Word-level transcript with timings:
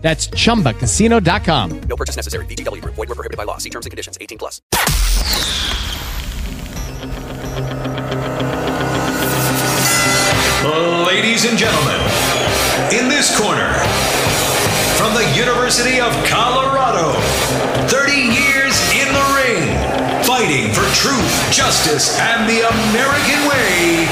That's 0.00 0.28
chumbacasino.com. 0.28 1.80
No 1.80 1.96
purchase 1.96 2.16
necessary. 2.16 2.46
VGW 2.46 2.82
Group. 2.82 2.94
Void 2.94 3.08
were 3.08 3.14
prohibited 3.14 3.36
by 3.36 3.44
law. 3.44 3.58
See 3.58 3.70
terms 3.70 3.84
and 3.86 3.90
conditions. 3.90 4.16
18 4.20 4.38
plus. 4.38 4.62
Ladies 11.06 11.44
and 11.44 11.58
gentlemen, 11.58 12.00
in 12.92 13.08
this 13.08 13.36
corner, 13.38 13.72
from 14.96 15.14
the 15.14 15.26
University 15.36 16.00
of 16.00 16.12
Colorado, 16.26 17.12
30 17.88 18.12
years 18.12 18.74
in 18.94 19.08
the 19.12 19.26
ring, 19.34 19.62
fighting 20.24 20.72
for 20.72 20.86
truth, 20.94 21.52
justice, 21.52 22.18
and 22.18 22.48
the 22.48 22.60
American 22.68 23.40
way, 23.48 24.06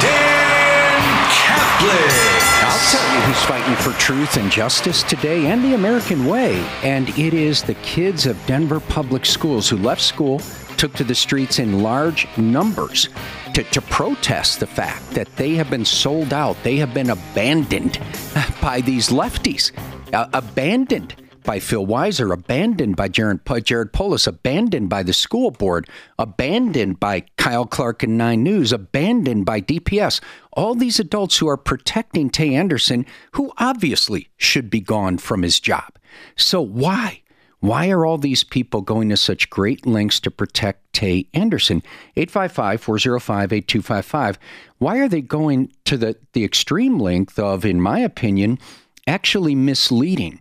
Dan 0.00 1.00
Caplis. 1.30 2.35
I'll 2.78 2.92
tell 2.92 3.14
you 3.14 3.20
who's 3.22 3.42
fighting 3.44 3.74
for 3.76 3.98
truth 3.98 4.36
and 4.36 4.52
justice 4.52 5.02
today 5.02 5.46
and 5.46 5.64
the 5.64 5.72
American 5.72 6.26
way. 6.26 6.58
And 6.82 7.08
it 7.18 7.32
is 7.32 7.62
the 7.62 7.72
kids 7.76 8.26
of 8.26 8.36
Denver 8.44 8.80
Public 8.80 9.24
Schools 9.24 9.66
who 9.70 9.78
left 9.78 10.02
school, 10.02 10.40
took 10.76 10.92
to 10.96 11.04
the 11.04 11.14
streets 11.14 11.58
in 11.58 11.82
large 11.82 12.28
numbers 12.36 13.08
to, 13.54 13.62
to 13.62 13.80
protest 13.80 14.60
the 14.60 14.66
fact 14.66 15.10
that 15.12 15.34
they 15.36 15.54
have 15.54 15.70
been 15.70 15.86
sold 15.86 16.34
out. 16.34 16.62
They 16.64 16.76
have 16.76 16.92
been 16.92 17.08
abandoned 17.08 17.98
by 18.60 18.82
these 18.82 19.08
lefties. 19.08 19.72
Uh, 20.12 20.28
abandoned 20.34 21.14
by 21.46 21.60
Phil 21.60 21.86
Weiser, 21.86 22.32
abandoned 22.32 22.96
by 22.96 23.08
Jared, 23.08 23.40
Jared 23.64 23.92
Polis, 23.92 24.26
abandoned 24.26 24.90
by 24.90 25.02
the 25.04 25.12
school 25.12 25.52
board, 25.52 25.88
abandoned 26.18 26.98
by 26.98 27.20
Kyle 27.38 27.64
Clark 27.64 28.02
and 28.02 28.18
Nine 28.18 28.42
News, 28.42 28.72
abandoned 28.72 29.46
by 29.46 29.60
DPS. 29.60 30.20
All 30.52 30.74
these 30.74 30.98
adults 30.98 31.38
who 31.38 31.48
are 31.48 31.56
protecting 31.56 32.28
Tay 32.28 32.54
Anderson, 32.54 33.06
who 33.32 33.52
obviously 33.58 34.28
should 34.36 34.68
be 34.68 34.80
gone 34.80 35.18
from 35.18 35.42
his 35.42 35.60
job. 35.60 35.94
So 36.34 36.60
why? 36.60 37.22
Why 37.60 37.90
are 37.90 38.04
all 38.04 38.18
these 38.18 38.44
people 38.44 38.82
going 38.82 39.08
to 39.08 39.16
such 39.16 39.48
great 39.48 39.86
lengths 39.86 40.20
to 40.20 40.30
protect 40.30 40.92
Tay 40.92 41.28
Anderson? 41.32 41.82
855 42.16 42.80
405 42.80 43.52
8255. 43.52 44.38
Why 44.78 44.98
are 44.98 45.08
they 45.08 45.22
going 45.22 45.72
to 45.84 45.96
the, 45.96 46.16
the 46.32 46.44
extreme 46.44 46.98
length 46.98 47.38
of, 47.38 47.64
in 47.64 47.80
my 47.80 48.00
opinion, 48.00 48.58
actually 49.06 49.54
misleading 49.54 50.40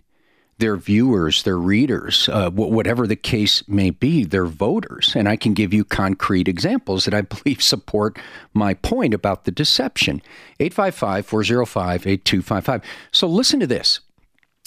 their 0.57 0.77
viewers, 0.77 1.43
their 1.43 1.57
readers, 1.57 2.29
uh, 2.29 2.49
whatever 2.49 3.05
the 3.05 3.15
case 3.15 3.67
may 3.67 3.89
be, 3.89 4.23
their 4.23 4.45
voters. 4.45 5.13
And 5.15 5.27
I 5.27 5.35
can 5.35 5.53
give 5.53 5.73
you 5.73 5.83
concrete 5.83 6.47
examples 6.47 7.05
that 7.05 7.13
I 7.13 7.21
believe 7.43 7.61
support 7.61 8.17
my 8.53 8.73
point 8.73 9.13
about 9.13 9.43
the 9.43 9.51
deception. 9.51 10.21
855 10.59 11.25
405 11.25 12.07
8255. 12.07 12.81
So 13.11 13.27
listen 13.27 13.59
to 13.59 13.67
this. 13.67 13.99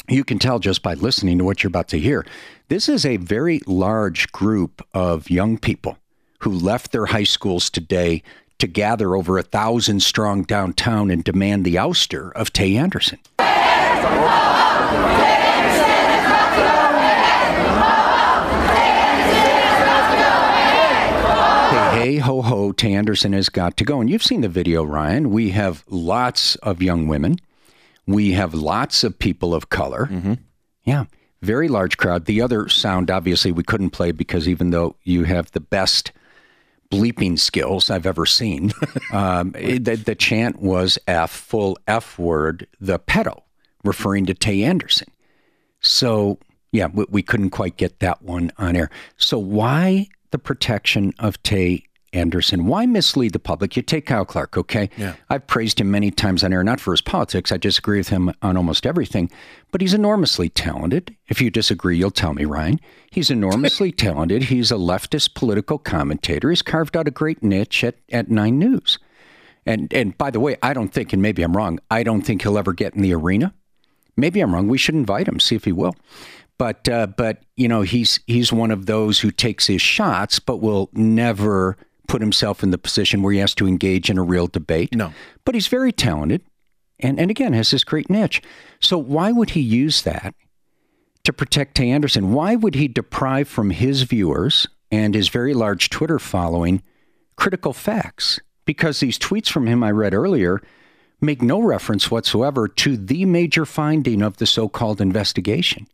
You 0.09 0.25
can 0.25 0.39
tell 0.39 0.59
just 0.59 0.83
by 0.83 0.95
listening 0.95 1.39
to 1.39 1.45
what 1.45 1.63
you're 1.63 1.69
about 1.69 1.89
to 1.89 1.99
hear. 1.99 2.25
This 2.69 2.89
is 2.89 3.05
a 3.05 3.17
very 3.17 3.61
large 3.67 4.31
group 4.33 4.87
of 4.95 5.31
young 5.31 5.59
people 5.59 5.99
who 6.41 6.51
left 6.51 6.93
their 6.93 7.07
high 7.07 7.25
schools 7.25 7.69
today 7.69 8.23
to 8.59 8.67
gather 8.67 9.15
over 9.15 9.39
a 9.39 9.43
thousand 9.43 10.03
strong 10.03 10.43
downtown 10.43 11.11
and 11.11 11.25
demand 11.25 11.65
the 11.65 11.77
ouster 11.77 12.33
of 12.33 12.53
Tay 12.53 12.77
Anderson. 12.77 13.19
Hey, 22.09 22.17
ho, 22.17 22.41
ho, 22.41 22.73
Tay 22.73 22.95
Anderson 22.95 23.35
has 23.35 23.51
got 23.51 23.77
to 23.77 23.85
go. 23.85 24.01
And 24.01 24.09
you've 24.09 24.23
seen 24.23 24.41
the 24.41 24.49
video, 24.49 24.83
Ryan. 24.83 25.29
We 25.29 25.51
have 25.51 25.85
lots 25.89 26.55
of 26.57 26.81
young 26.81 27.07
women. 27.07 27.37
We 28.07 28.33
have 28.33 28.55
lots 28.55 29.05
of 29.05 29.19
people 29.19 29.53
of 29.53 29.69
color. 29.69 30.09
Mm-hmm. 30.11 30.33
Yeah, 30.85 31.05
very 31.43 31.69
large 31.69 31.99
crowd. 31.99 32.25
The 32.25 32.41
other 32.41 32.67
sound, 32.71 33.11
obviously, 33.11 33.53
we 33.53 33.63
couldn't 33.63 33.91
play 33.91 34.13
because 34.13 34.49
even 34.49 34.71
though 34.71 34.97
you 35.03 35.25
have 35.25 35.51
the 35.51 35.61
best 35.61 36.13
bleeping 36.91 37.39
skills 37.39 37.91
I've 37.91 38.07
ever 38.07 38.25
seen, 38.25 38.73
um, 39.13 39.51
the, 39.53 40.01
the 40.03 40.15
chant 40.15 40.63
was 40.63 40.99
F, 41.07 41.31
full 41.31 41.77
F 41.87 42.19
word, 42.19 42.67
the 42.81 42.99
pedo, 42.99 43.43
referring 43.85 44.25
to 44.25 44.33
Tay 44.33 44.65
Anderson. 44.65 45.09
So, 45.81 46.39
yeah, 46.73 46.87
we, 46.87 47.05
we 47.11 47.23
couldn't 47.23 47.51
quite 47.51 47.77
get 47.77 48.01
that 48.01 48.23
one 48.23 48.51
on 48.57 48.77
air. 48.77 48.89
So, 49.19 49.39
why 49.39 50.09
the 50.31 50.39
protection 50.39 51.13
of 51.19 51.43
Tay 51.43 51.85
Anderson. 52.13 52.67
Why 52.67 52.87
mislead 52.87 53.33
the 53.33 53.39
public? 53.39 53.77
You 53.77 53.83
take 53.83 54.07
Kyle 54.07 54.25
Clark, 54.25 54.57
okay? 54.57 54.91
Yeah. 54.97 55.15
I've 55.31 55.47
praised 55.47 55.81
him 55.81 55.91
many 55.91 56.11
times 56.11 56.43
on 56.43 56.53
air, 56.53 56.65
not 56.65 56.81
for 56.81 56.93
his 56.93 57.01
politics. 57.01 57.53
I 57.53 57.57
disagree 57.57 57.99
with 57.99 58.09
him 58.09 58.33
on 58.43 58.57
almost 58.57 58.87
everything, 58.87 59.31
but 59.71 59.81
he's 59.81 59.95
enormously 59.95 60.49
talented. 60.49 61.15
If 61.29 61.41
you 61.41 61.51
disagree, 61.51 61.99
you'll 61.99 62.11
tell 62.11 62.35
me, 62.35 62.45
Ryan. 62.45 62.81
He's 63.11 63.31
enormously 63.31 63.93
talented. 63.93 64.45
He's 64.45 64.71
a 64.71 64.77
leftist 64.77 65.35
political 65.35 65.79
commentator. 65.79 66.51
He's 66.51 66.63
carved 66.63 66.97
out 66.97 67.09
a 67.09 67.13
great 67.13 67.43
niche 67.43 67.85
at, 67.85 67.97
at 68.11 68.31
Nine 68.31 68.59
News. 68.59 68.99
And 69.67 69.93
and 69.93 70.17
by 70.17 70.31
the 70.31 70.41
way, 70.41 70.57
I 70.63 70.73
don't 70.73 70.89
think, 70.89 71.13
and 71.13 71.21
maybe 71.21 71.43
I'm 71.43 71.55
wrong, 71.55 71.79
I 71.91 72.03
don't 72.03 72.23
think 72.23 72.41
he'll 72.41 72.57
ever 72.57 72.73
get 72.73 72.95
in 72.95 73.03
the 73.03 73.15
arena. 73.15 73.53
Maybe 74.17 74.41
I'm 74.41 74.55
wrong. 74.55 74.67
We 74.67 74.79
should 74.79 74.95
invite 74.95 75.29
him, 75.29 75.39
see 75.41 75.57
if 75.57 75.65
he 75.65 75.73
will. 75.73 75.95
But 76.57 76.89
uh, 76.89 77.09
but 77.09 77.43
you 77.57 77.69
know 77.69 77.83
he's 77.83 78.19
he's 78.27 78.53
one 78.53 78.71
of 78.71 78.87
those 78.87 79.21
who 79.21 79.31
takes 79.31 79.67
his 79.67 79.83
shots, 79.83 80.39
but 80.39 80.57
will 80.57 80.89
never 80.93 81.77
put 82.09 82.21
himself 82.21 82.63
in 82.63 82.71
the 82.71 82.79
position 82.79 83.23
where 83.23 83.33
he 83.33 83.39
has 83.39 83.55
to 83.55 83.69
engage 83.69 84.11
in 84.11 84.19
a 84.19 84.23
real 84.23 84.49
debate. 84.49 84.95
No. 84.95 85.13
But 85.45 85.55
he's 85.55 85.69
very 85.69 85.93
talented 85.93 86.43
and, 87.01 87.21
and 87.21 87.31
again 87.31 87.53
has 87.53 87.71
this 87.71 87.85
great 87.85 88.11
niche. 88.11 88.43
So 88.81 88.99
why 88.99 89.31
would 89.31 89.51
he 89.51 89.61
use 89.61 90.03
that 90.03 90.35
to 91.25 91.33
protect 91.33 91.77
Tay 91.77 91.91
Anderson? 91.91 92.33
Why 92.33 92.57
would 92.57 92.75
he 92.75 92.89
deprive 92.89 93.49
from 93.49 93.71
his 93.71 94.03
viewers 94.03 94.67
and 94.91 95.15
his 95.15 95.29
very 95.29 95.55
large 95.55 95.91
Twitter 95.91 96.19
following 96.19 96.83
critical 97.37 97.73
facts? 97.73 98.41
Because 98.65 99.01
these 99.01 99.19
tweets 99.19 99.49
from 99.49 99.67
him 99.67 99.83
I 99.83 99.91
read 99.91 100.15
earlier 100.15 100.61
make 101.21 101.43
no 101.43 101.61
reference 101.61 102.11
whatsoever 102.11 102.69
to 102.69 102.97
the 102.97 103.25
major 103.25 103.67
finding 103.67 104.23
of 104.23 104.37
the 104.37 104.47
so 104.47 104.69
called 104.69 105.01
investigation, 105.01 105.87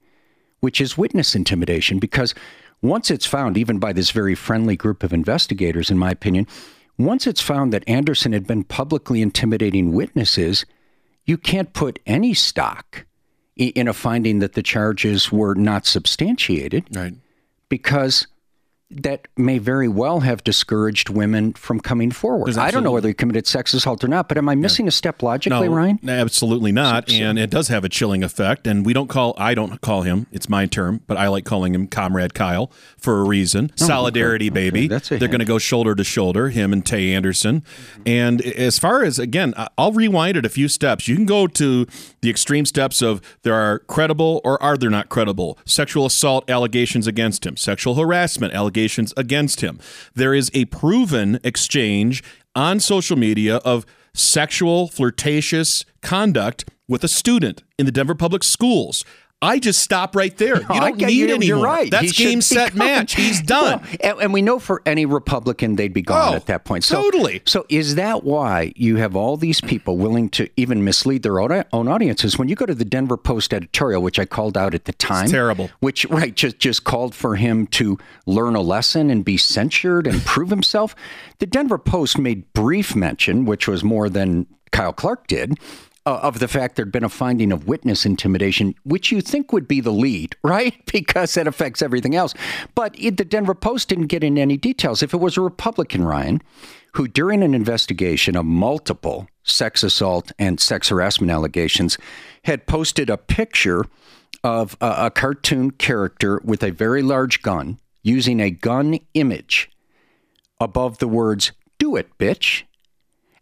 which 0.61 0.81
is 0.81 0.99
witness 0.99 1.35
intimidation. 1.35 1.99
Because 1.99 2.35
once 2.83 3.11
it's 3.11 3.27
found, 3.27 3.57
even 3.57 3.79
by 3.79 3.93
this 3.93 4.11
very 4.11 4.35
friendly 4.35 4.77
group 4.77 5.03
of 5.03 5.13
investigators, 5.13 5.91
in 5.91 5.99
my 5.99 6.11
opinion, 6.11 6.47
once 6.99 7.27
it's 7.27 7.41
found 7.41 7.73
that 7.73 7.89
Anderson 7.89 8.33
had 8.33 8.47
been 8.47 8.65
publicly 8.65 9.21
intimidating 9.21 9.93
witnesses, 9.93 10.65
you 11.25 11.37
can't 11.37 11.73
put 11.73 11.99
any 12.07 12.35
stock 12.35 13.07
in 13.57 13.89
a 13.89 13.93
finding 13.93 14.41
that 14.41 14.53
the 14.53 14.63
charges 14.63 15.33
were 15.33 15.55
not 15.55 15.87
substantiated. 15.87 16.85
Right. 16.95 17.15
Because 17.69 18.27
that 18.91 19.27
may 19.37 19.59
very 19.59 19.89
well 19.89 20.21
have 20.21 20.45
discouraged 20.45 21.09
women 21.09 21.53
from 21.55 21.81
coming 21.81 22.11
forward. 22.11 22.57
I 22.57 22.71
don't 22.71 22.85
know 22.85 22.93
whether 22.93 23.09
he 23.09 23.15
committed 23.15 23.47
sex 23.47 23.73
assault 23.75 24.05
or 24.05 24.09
not, 24.09 24.29
but 24.29 24.39
am 24.39 24.49
I 24.49 24.55
missing 24.55 24.87
yeah. 24.87 24.91
a 24.91 24.93
step 24.93 25.23
logically, 25.23 25.69
no, 25.69 25.75
Ryan? 25.75 25.99
Absolutely 26.07 26.71
not. 26.71 27.09
So, 27.09 27.17
so. 27.17 27.23
And 27.23 27.39
it 27.39 27.51
does 27.51 27.69
have 27.69 27.85
a 27.85 27.89
chilling 27.89 28.23
effect. 28.23 28.67
And 28.67 28.85
we 28.85 28.93
don't 28.93 29.09
call, 29.09 29.35
I 29.39 29.55
don't 29.55 29.81
call 29.81 30.03
him, 30.03 30.27
it's 30.31 30.49
my 30.49 30.67
term, 30.67 31.01
but 31.07 31.17
I 31.17 31.29
like 31.29 31.45
calling 31.45 31.75
him 31.75 31.89
Comrade 31.89 32.35
Kyle 32.35 32.71
for 32.99 33.21
a 33.21 33.25
reason. 33.25 33.71
Oh, 33.73 33.87
Solidarity, 33.87 34.47
okay. 34.47 34.71
baby. 34.71 34.93
Okay. 34.93 35.17
They're 35.17 35.29
going 35.29 35.41
to 35.41 35.45
go 35.45 35.59
shoulder 35.59 35.95
to 35.95 36.05
shoulder, 36.05 36.51
him 36.51 36.73
and 36.73 36.85
Tay 36.85 37.13
Anderson. 37.15 37.63
Mm-hmm. 37.63 38.03
And 38.07 38.43
as 38.43 38.79
far 38.79 39.03
as, 39.03 39.19
again, 39.19 39.55
I'll 39.79 39.93
rewind 39.93 40.37
it 40.37 40.45
a 40.45 40.51
few 40.51 40.69
steps. 40.69 41.09
You 41.09 41.17
can 41.17 41.27
go 41.27 41.47
to 41.47 41.87
the 42.21 42.31
extreme 42.31 42.67
steps 42.67 43.03
of 43.03 43.23
there 43.43 43.55
are 43.55 43.81
credible 43.81 44.41
or 44.45 44.63
are 44.63 44.77
there 44.77 44.91
not 44.91 45.09
credible 45.09 45.59
sexual 45.65 46.07
assault 46.07 46.49
allegations 46.49 47.07
against 47.07 47.47
him, 47.47 47.57
sexual 47.57 47.95
harassment 47.95 48.53
allegations 48.53 48.74
against 49.17 49.61
him. 49.61 49.81
There 50.15 50.35
is 50.35 50.51
a 50.55 50.67
proven 50.67 51.41
exchange 51.43 52.23
on 52.55 52.81
social 52.81 53.17
media 53.17 53.57
of 53.57 53.87
sexual, 54.13 54.89
flirtatious 54.89 55.85
conduct 56.03 56.65
with 56.87 57.03
a 57.03 57.09
student 57.09 57.63
in 57.79 57.87
the 57.87 57.93
Denver 57.93 58.15
public 58.15 58.45
schools. 58.45 59.05
I 59.45 59.59
just 59.59 59.81
stop 59.83 60.17
right 60.17 60.37
there. 60.37 60.57
You 60.61 60.67
don't 60.67 60.99
get 60.99 61.07
need 61.07 61.17
you. 61.31 61.39
You're 61.41 61.63
right. 61.63 61.91
That's 61.91 62.17
He 62.17 62.25
game, 62.25 62.41
set, 62.41 62.71
gone. 62.71 62.79
match. 62.79 63.15
He's 63.17 63.41
done. 63.43 63.81
Well, 63.81 63.91
and, 64.01 64.19
and 64.21 64.33
we 64.33 64.43
know 64.43 64.59
for 64.59 64.83
any 64.87 65.05
Republican, 65.07 65.77
they'd 65.77 65.93
be 65.93 66.03
gone 66.03 66.33
Oh, 66.33 66.37
at 66.37 66.47
that 66.47 66.65
point. 66.65 66.85
So, 66.85 67.03
totally. 67.03 67.43
So 67.47 67.67
is 67.69 67.95
that 67.97 68.25
why 68.25 68.73
you 68.77 68.97
have 68.97 69.15
all 69.15 69.37
these 69.37 69.61
people 69.61 69.99
willing 69.99 70.29
to 70.31 70.49
even 70.57 70.83
mislead 70.85 71.23
their 71.23 71.39
own, 71.41 71.65
own 71.73 71.89
audiences? 71.89 72.39
When 72.39 72.49
you 72.49 72.57
go 72.57 72.67
to 72.67 72.75
the 72.75 72.85
Denver 72.85 73.17
Post 73.17 73.53
editorial, 73.53 74.03
which 74.03 74.19
I 74.19 74.25
called 74.25 74.57
out 74.57 74.75
at 74.75 74.87
the 74.87 74.93
time, 74.95 75.29
terrible. 75.29 75.71
Which 75.81 76.05
right 76.07 76.35
just 76.35 76.59
just 76.59 76.85
called 76.85 77.15
for 77.15 77.37
him 77.37 77.67
to 77.69 77.99
learn 78.27 78.55
a 78.57 78.61
lesson 78.63 79.11
and 79.11 79.25
be 79.25 79.37
censured 79.37 80.07
and 80.07 80.23
prove 80.25 80.51
himself. 80.51 80.95
The 81.39 81.47
Denver 81.47 81.79
Post 81.79 82.19
made 82.19 82.51
brief 82.55 82.97
mention, 82.97 83.45
which 83.45 83.69
was 83.69 83.85
more 83.85 84.09
than 84.09 84.47
Kyle 84.73 84.93
Clark 84.93 85.27
did, 85.27 85.59
uh, 86.07 86.21
of 86.23 86.39
the 86.39 86.49
fact 86.49 86.77
there'd 86.77 86.93
been 86.93 87.05
a 87.05 87.09
finding 87.09 87.51
of 87.53 87.67
witness 87.67 88.05
intimidation, 88.05 88.75
which 88.85 89.11
you 89.11 89.21
think 89.21 89.53
would 89.53 89.67
be 89.67 89.81
the 89.81 89.91
lead, 89.91 90.37
right? 90.45 90.75
Because 90.87 91.35
that 91.35 91.47
affects 91.47 91.83
everything 91.83 92.15
else. 92.15 92.35
But 92.75 92.99
it, 92.99 93.17
the 93.17 93.25
Denver 93.25 93.55
Post 93.55 93.89
didn't 93.89 94.07
get 94.07 94.25
into 94.25 94.41
any 94.41 94.57
details. 94.57 95.03
If 95.03 95.15
it 95.15 95.19
was 95.19 95.37
a 95.37 95.41
Republican, 95.41 96.05
Ryan, 96.05 96.43
who 96.93 97.09
during 97.09 97.43
an 97.43 97.55
investigation 97.55 98.37
of 98.37 98.45
multiple 98.45 99.29
sex 99.43 99.83
assault 99.83 100.33
and 100.39 100.61
sex 100.61 100.89
harassment 100.89 101.31
allegations 101.31 101.99
had 102.45 102.67
posted 102.67 103.11
a 103.11 103.17
picture 103.17 103.85
of 104.43 104.77
a, 104.81 105.07
a 105.07 105.11
cartoon 105.11 105.71
character 105.71 106.41
with 106.45 106.63
a 106.63 106.71
very 106.71 107.03
large 107.03 107.43
gun 107.43 107.79
using 108.03 108.41
a 108.41 108.51
gun 108.51 108.99
image 109.15 109.71
above 110.61 110.99
the 110.99 111.09
words 111.09 111.53
"Do 111.79 111.97
it, 111.97 112.17
bitch." 112.19 112.65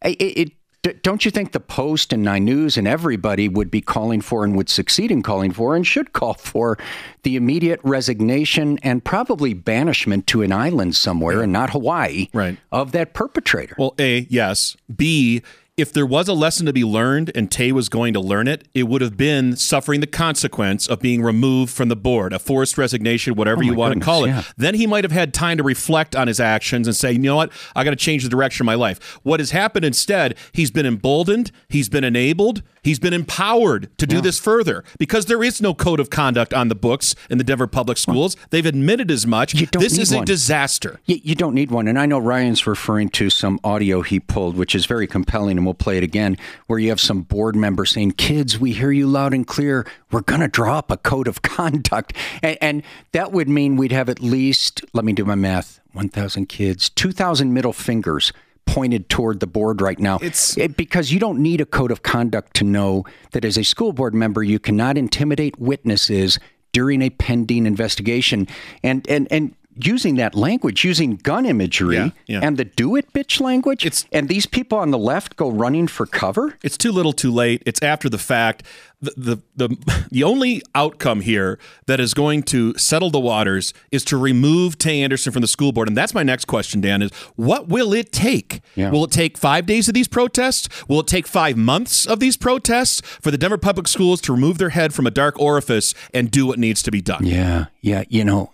It, 0.04 0.20
it, 0.20 0.52
d- 0.82 0.92
don't 1.02 1.24
you 1.24 1.30
think 1.30 1.52
the 1.52 1.60
Post 1.60 2.12
and 2.12 2.22
Nine 2.22 2.44
News 2.44 2.76
and 2.76 2.86
everybody 2.88 3.48
would 3.48 3.70
be 3.70 3.80
calling 3.80 4.20
for 4.20 4.44
and 4.44 4.56
would 4.56 4.68
succeed 4.68 5.10
in 5.10 5.22
calling 5.22 5.52
for 5.52 5.74
and 5.76 5.86
should 5.86 6.12
call 6.12 6.34
for 6.34 6.78
the 7.22 7.36
immediate 7.36 7.80
resignation 7.82 8.78
and 8.82 9.04
probably 9.04 9.54
banishment 9.54 10.26
to 10.28 10.42
an 10.42 10.52
island 10.52 10.96
somewhere 10.96 11.42
and 11.42 11.52
not 11.52 11.70
Hawaii 11.70 12.28
Right. 12.32 12.58
of 12.70 12.92
that 12.92 13.14
perpetrator? 13.14 13.74
Well, 13.78 13.94
A, 13.98 14.26
yes. 14.28 14.76
B, 14.94 15.42
if 15.78 15.90
there 15.90 16.04
was 16.04 16.28
a 16.28 16.34
lesson 16.34 16.66
to 16.66 16.72
be 16.72 16.84
learned 16.84 17.32
and 17.34 17.50
Tay 17.50 17.72
was 17.72 17.88
going 17.88 18.12
to 18.12 18.20
learn 18.20 18.46
it, 18.46 18.68
it 18.74 18.82
would 18.82 19.00
have 19.00 19.16
been 19.16 19.56
suffering 19.56 20.00
the 20.00 20.06
consequence 20.06 20.86
of 20.86 21.00
being 21.00 21.22
removed 21.22 21.72
from 21.72 21.88
the 21.88 21.96
board, 21.96 22.34
a 22.34 22.38
forced 22.38 22.76
resignation, 22.76 23.34
whatever 23.34 23.60
Oh, 23.60 23.64
you 23.64 23.72
want 23.74 23.92
goodness, 23.92 24.04
to 24.04 24.10
call 24.10 24.24
it. 24.24 24.28
yeah. 24.28 24.42
Then 24.58 24.74
he 24.74 24.86
might 24.86 25.02
have 25.02 25.12
had 25.12 25.32
time 25.32 25.56
to 25.56 25.62
reflect 25.62 26.14
on 26.14 26.28
his 26.28 26.38
actions 26.40 26.86
and 26.86 26.94
say, 26.94 27.12
you 27.12 27.18
know 27.20 27.36
what, 27.36 27.50
I 27.74 27.84
got 27.84 27.90
to 27.90 27.96
change 27.96 28.22
the 28.22 28.28
direction 28.28 28.64
of 28.64 28.66
my 28.66 28.74
life. 28.74 29.18
What 29.22 29.40
has 29.40 29.52
happened 29.52 29.86
instead, 29.86 30.36
he's 30.52 30.70
been 30.70 30.84
emboldened, 30.84 31.50
he's 31.70 31.88
been 31.88 32.04
enabled, 32.04 32.62
he's 32.82 32.98
been 32.98 33.14
empowered 33.14 33.96
to 33.96 34.06
do 34.06 34.20
this 34.20 34.38
further 34.38 34.84
because 34.98 35.24
there 35.24 35.42
is 35.42 35.62
no 35.62 35.72
code 35.72 36.00
of 36.00 36.10
conduct 36.10 36.52
on 36.52 36.68
the 36.68 36.74
books 36.74 37.14
in 37.30 37.38
the 37.38 37.44
Denver 37.44 37.66
public 37.66 37.96
schools. 37.96 38.36
They've 38.50 38.66
admitted 38.66 39.10
as 39.10 39.26
much. 39.26 39.54
This 39.54 39.96
is 39.96 40.12
a 40.12 40.22
disaster. 40.22 41.00
You, 41.06 41.18
you 41.22 41.34
don't 41.34 41.54
need 41.54 41.70
one. 41.70 41.88
And 41.88 41.98
I 41.98 42.04
know 42.04 42.18
Ryan's 42.18 42.66
referring 42.66 43.08
to 43.10 43.30
some 43.30 43.58
audio 43.64 44.02
he 44.02 44.20
pulled, 44.20 44.56
which 44.56 44.74
is 44.74 44.84
very 44.84 45.06
compelling, 45.06 45.61
and 45.62 45.66
we'll 45.66 45.74
play 45.74 45.96
it 45.96 46.02
again, 46.02 46.36
where 46.66 46.78
you 46.80 46.88
have 46.88 47.00
some 47.00 47.22
board 47.22 47.54
member 47.54 47.84
saying, 47.84 48.12
Kids, 48.12 48.58
we 48.58 48.72
hear 48.72 48.90
you 48.90 49.06
loud 49.06 49.32
and 49.32 49.46
clear. 49.46 49.86
We're 50.10 50.20
going 50.22 50.40
to 50.40 50.48
draw 50.48 50.78
up 50.78 50.90
a 50.90 50.96
code 50.96 51.28
of 51.28 51.40
conduct. 51.42 52.14
And, 52.42 52.58
and 52.60 52.82
that 53.12 53.30
would 53.32 53.48
mean 53.48 53.76
we'd 53.76 53.92
have 53.92 54.08
at 54.08 54.20
least, 54.20 54.82
let 54.92 55.04
me 55.04 55.12
do 55.12 55.24
my 55.24 55.36
math, 55.36 55.80
1,000 55.92 56.46
kids, 56.48 56.90
2,000 56.90 57.52
middle 57.54 57.72
fingers 57.72 58.32
pointed 58.66 59.08
toward 59.08 59.38
the 59.40 59.46
board 59.46 59.80
right 59.80 59.98
now. 60.00 60.16
It's- 60.16 60.56
It- 60.58 60.76
because 60.76 61.12
you 61.12 61.20
don't 61.20 61.38
need 61.38 61.60
a 61.60 61.66
code 61.66 61.90
of 61.92 62.02
conduct 62.02 62.54
to 62.56 62.64
know 62.64 63.04
that 63.32 63.44
as 63.44 63.56
a 63.56 63.62
school 63.64 63.92
board 63.92 64.14
member, 64.14 64.42
you 64.42 64.58
cannot 64.58 64.98
intimidate 64.98 65.58
witnesses 65.60 66.38
during 66.72 67.02
a 67.02 67.10
pending 67.10 67.66
investigation. 67.66 68.48
And, 68.82 69.06
and, 69.08 69.28
and, 69.30 69.54
Using 69.76 70.16
that 70.16 70.34
language, 70.34 70.84
using 70.84 71.16
gun 71.16 71.46
imagery 71.46 71.96
Yeah, 71.96 72.10
yeah. 72.26 72.40
and 72.42 72.56
the 72.58 72.64
do 72.64 72.94
it 72.96 73.12
bitch 73.12 73.40
language, 73.40 73.86
It's- 73.86 74.04
and 74.12 74.28
these 74.28 74.44
people 74.46 74.76
on 74.78 74.90
the 74.90 74.98
left 74.98 75.36
go 75.36 75.50
running 75.50 75.88
for 75.88 76.04
cover. 76.06 76.54
It's 76.62 76.76
too 76.76 76.92
little, 76.92 77.12
too 77.12 77.32
late. 77.32 77.62
It's 77.64 77.80
after 77.82 78.08
the 78.10 78.18
fact. 78.18 78.62
The, 79.00 79.12
the 79.56 79.66
the 79.68 80.04
the 80.12 80.22
only 80.22 80.62
outcome 80.76 81.22
here 81.22 81.58
that 81.86 81.98
is 81.98 82.14
going 82.14 82.44
to 82.44 82.78
settle 82.78 83.10
the 83.10 83.18
waters 83.18 83.74
is 83.90 84.04
to 84.04 84.16
remove 84.16 84.78
Tay 84.78 85.02
Anderson 85.02 85.32
from 85.32 85.40
the 85.42 85.48
school 85.48 85.72
board, 85.72 85.88
and 85.88 85.96
that's 85.96 86.14
my 86.14 86.22
next 86.22 86.44
question, 86.44 86.80
Dan. 86.80 87.02
Is 87.02 87.10
what 87.34 87.66
will 87.66 87.92
it 87.92 88.12
take? 88.12 88.60
Yeah. 88.76 88.90
Will 88.90 89.02
it 89.04 89.10
take 89.10 89.36
five 89.36 89.66
days 89.66 89.88
of 89.88 89.94
these 89.94 90.06
protests? 90.06 90.68
Will 90.88 91.00
it 91.00 91.08
take 91.08 91.26
five 91.26 91.56
months 91.56 92.06
of 92.06 92.20
these 92.20 92.36
protests 92.36 93.00
for 93.20 93.32
the 93.32 93.38
Denver 93.38 93.58
Public 93.58 93.88
Schools 93.88 94.20
to 94.20 94.32
remove 94.32 94.58
their 94.58 94.68
head 94.70 94.94
from 94.94 95.04
a 95.04 95.10
dark 95.10 95.36
orifice 95.40 95.94
and 96.14 96.30
do 96.30 96.46
what 96.46 96.60
needs 96.60 96.80
to 96.82 96.92
be 96.92 97.00
done? 97.00 97.26
Yeah, 97.26 97.66
yeah. 97.80 98.04
You 98.08 98.24
know, 98.24 98.52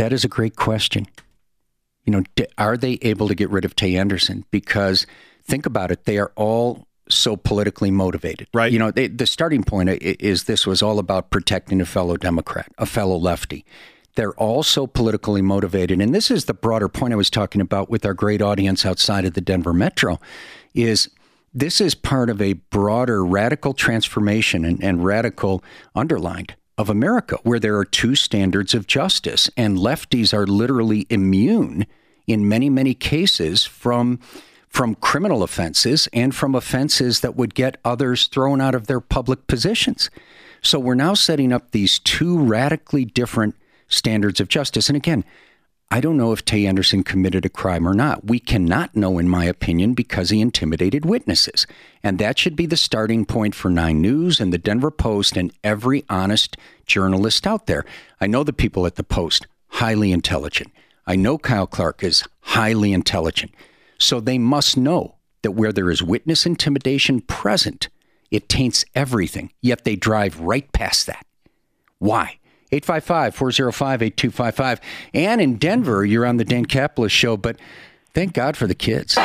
that 0.00 0.14
is 0.14 0.24
a 0.24 0.28
great 0.28 0.56
question. 0.56 1.06
You 2.06 2.12
know, 2.12 2.46
are 2.56 2.78
they 2.78 2.98
able 3.02 3.28
to 3.28 3.34
get 3.34 3.50
rid 3.50 3.66
of 3.66 3.76
Tay 3.76 3.96
Anderson? 3.96 4.46
Because 4.50 5.06
think 5.44 5.66
about 5.66 5.90
it, 5.90 6.04
they 6.04 6.16
are 6.16 6.32
all 6.36 6.86
so 7.10 7.36
politically 7.36 7.90
motivated. 7.90 8.48
Right. 8.54 8.72
You 8.72 8.78
know, 8.78 8.90
they, 8.90 9.08
the 9.08 9.26
starting 9.26 9.62
point 9.62 9.90
is 9.90 10.44
this 10.44 10.66
was 10.66 10.80
all 10.80 10.98
about 10.98 11.28
protecting 11.28 11.82
a 11.82 11.84
fellow 11.84 12.16
Democrat, 12.16 12.72
a 12.78 12.86
fellow 12.86 13.18
lefty. 13.18 13.66
They're 14.14 14.32
all 14.36 14.62
so 14.62 14.86
politically 14.86 15.42
motivated. 15.42 16.00
And 16.00 16.14
this 16.14 16.30
is 16.30 16.46
the 16.46 16.54
broader 16.54 16.88
point 16.88 17.12
I 17.12 17.16
was 17.16 17.28
talking 17.28 17.60
about 17.60 17.90
with 17.90 18.06
our 18.06 18.14
great 18.14 18.40
audience 18.40 18.86
outside 18.86 19.26
of 19.26 19.34
the 19.34 19.42
Denver 19.42 19.74
metro 19.74 20.18
is 20.72 21.10
this 21.52 21.78
is 21.78 21.94
part 21.94 22.30
of 22.30 22.40
a 22.40 22.54
broader 22.54 23.22
radical 23.22 23.74
transformation 23.74 24.64
and, 24.64 24.82
and 24.82 25.04
radical 25.04 25.62
underlined 25.94 26.54
of 26.80 26.88
America, 26.88 27.36
where 27.42 27.60
there 27.60 27.76
are 27.76 27.84
two 27.84 28.14
standards 28.14 28.72
of 28.72 28.86
justice, 28.86 29.50
and 29.54 29.76
lefties 29.76 30.32
are 30.32 30.46
literally 30.46 31.06
immune 31.10 31.86
in 32.26 32.48
many, 32.48 32.70
many 32.70 32.94
cases 32.94 33.64
from 33.64 34.18
from 34.70 34.94
criminal 34.94 35.42
offenses 35.42 36.08
and 36.12 36.32
from 36.34 36.54
offenses 36.54 37.20
that 37.20 37.34
would 37.34 37.54
get 37.56 37.76
others 37.84 38.28
thrown 38.28 38.60
out 38.60 38.74
of 38.74 38.86
their 38.86 39.00
public 39.00 39.48
positions. 39.48 40.08
So 40.62 40.78
we're 40.78 40.94
now 40.94 41.12
setting 41.14 41.52
up 41.52 41.72
these 41.72 41.98
two 41.98 42.38
radically 42.38 43.04
different 43.04 43.56
standards 43.88 44.40
of 44.40 44.46
justice. 44.46 44.88
And 44.88 44.96
again, 44.96 45.24
I 45.92 46.00
don't 46.00 46.16
know 46.16 46.32
if 46.32 46.44
Tay 46.44 46.66
Anderson 46.66 47.02
committed 47.02 47.44
a 47.44 47.48
crime 47.48 47.86
or 47.86 47.94
not. 47.94 48.24
We 48.24 48.38
cannot 48.38 48.94
know, 48.94 49.18
in 49.18 49.28
my 49.28 49.44
opinion, 49.44 49.94
because 49.94 50.30
he 50.30 50.40
intimidated 50.40 51.04
witnesses. 51.04 51.66
And 52.00 52.18
that 52.18 52.38
should 52.38 52.54
be 52.54 52.66
the 52.66 52.76
starting 52.76 53.24
point 53.24 53.56
for 53.56 53.70
Nine 53.70 54.00
News 54.00 54.38
and 54.38 54.52
the 54.52 54.58
Denver 54.58 54.92
Post 54.92 55.36
and 55.36 55.52
every 55.64 56.04
honest 56.08 56.56
journalist 56.86 57.44
out 57.44 57.66
there. 57.66 57.84
I 58.20 58.28
know 58.28 58.44
the 58.44 58.52
people 58.52 58.86
at 58.86 58.94
the 58.94 59.02
Post, 59.02 59.48
highly 59.66 60.12
intelligent. 60.12 60.70
I 61.08 61.16
know 61.16 61.38
Kyle 61.38 61.66
Clark 61.66 62.04
is 62.04 62.22
highly 62.42 62.92
intelligent. 62.92 63.52
So 63.98 64.20
they 64.20 64.38
must 64.38 64.76
know 64.76 65.16
that 65.42 65.52
where 65.52 65.72
there 65.72 65.90
is 65.90 66.04
witness 66.04 66.46
intimidation 66.46 67.20
present, 67.20 67.88
it 68.30 68.48
taints 68.48 68.84
everything, 68.94 69.52
yet 69.60 69.84
they 69.84 69.96
drive 69.96 70.38
right 70.38 70.70
past 70.72 71.08
that. 71.08 71.26
Why? 71.98 72.38
855 72.72 73.34
405 73.34 74.02
8255. 74.02 74.80
And 75.14 75.40
in 75.40 75.56
Denver, 75.56 76.04
you're 76.04 76.26
on 76.26 76.36
the 76.36 76.44
Dan 76.44 76.66
Caplis 76.66 77.10
show, 77.10 77.36
but 77.36 77.56
thank 78.14 78.32
God 78.32 78.56
for 78.56 78.66
the 78.66 78.74
kids. 78.74 79.18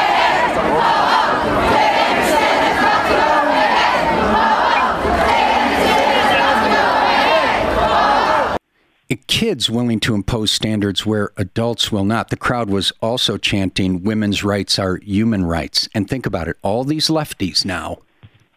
Kids 9.27 9.69
willing 9.69 9.99
to 9.99 10.15
impose 10.15 10.49
standards 10.49 11.05
where 11.05 11.31
adults 11.35 11.91
will 11.91 12.05
not. 12.05 12.29
The 12.29 12.37
crowd 12.37 12.69
was 12.69 12.93
also 13.01 13.37
chanting, 13.37 14.01
women's 14.01 14.45
rights 14.45 14.79
are 14.79 14.95
human 15.03 15.45
rights. 15.45 15.89
And 15.93 16.09
think 16.09 16.25
about 16.25 16.47
it 16.47 16.55
all 16.61 16.85
these 16.85 17.09
lefties 17.09 17.65
now 17.65 17.97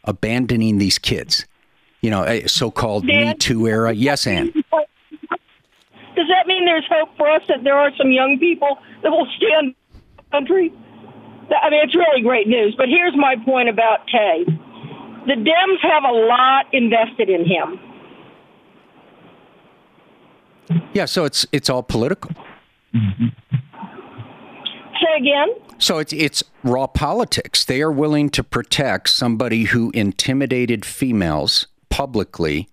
abandoning 0.04 0.78
these 0.78 0.98
kids. 0.98 1.46
You 2.00 2.10
know, 2.10 2.40
so-called 2.46 3.06
Dan? 3.06 3.28
Me 3.28 3.34
Too 3.34 3.66
era. 3.66 3.92
Yes, 3.92 4.26
Anne. 4.26 4.52
Does 4.52 6.28
that 6.28 6.46
mean 6.46 6.64
there's 6.64 6.86
hope 6.90 7.10
for 7.16 7.30
us 7.30 7.42
that 7.48 7.64
there 7.64 7.76
are 7.76 7.90
some 7.96 8.10
young 8.10 8.38
people 8.38 8.78
that 9.02 9.10
will 9.10 9.26
stand 9.36 9.74
the 10.16 10.22
country? 10.30 10.72
I 11.50 11.70
mean, 11.70 11.80
it's 11.82 11.94
really 11.94 12.22
great 12.22 12.46
news. 12.46 12.74
But 12.76 12.88
here's 12.88 13.16
my 13.16 13.36
point 13.44 13.68
about 13.68 14.06
Tay. 14.06 14.44
The 15.26 15.34
Dems 15.34 15.80
have 15.82 16.04
a 16.04 16.12
lot 16.12 16.66
invested 16.72 17.30
in 17.30 17.44
him. 17.44 17.80
Yeah, 20.92 21.06
so 21.06 21.24
it's 21.24 21.46
it's 21.52 21.70
all 21.70 21.82
political. 21.82 22.30
Say 22.92 23.00
again? 25.18 25.48
So 25.78 25.98
it's 25.98 26.12
it's 26.12 26.44
raw 26.64 26.86
politics. 26.86 27.64
They 27.64 27.82
are 27.82 27.92
willing 27.92 28.30
to 28.30 28.42
protect 28.42 29.10
somebody 29.10 29.64
who 29.64 29.90
intimidated 29.94 30.84
females 30.84 31.66
publicly 31.98 32.68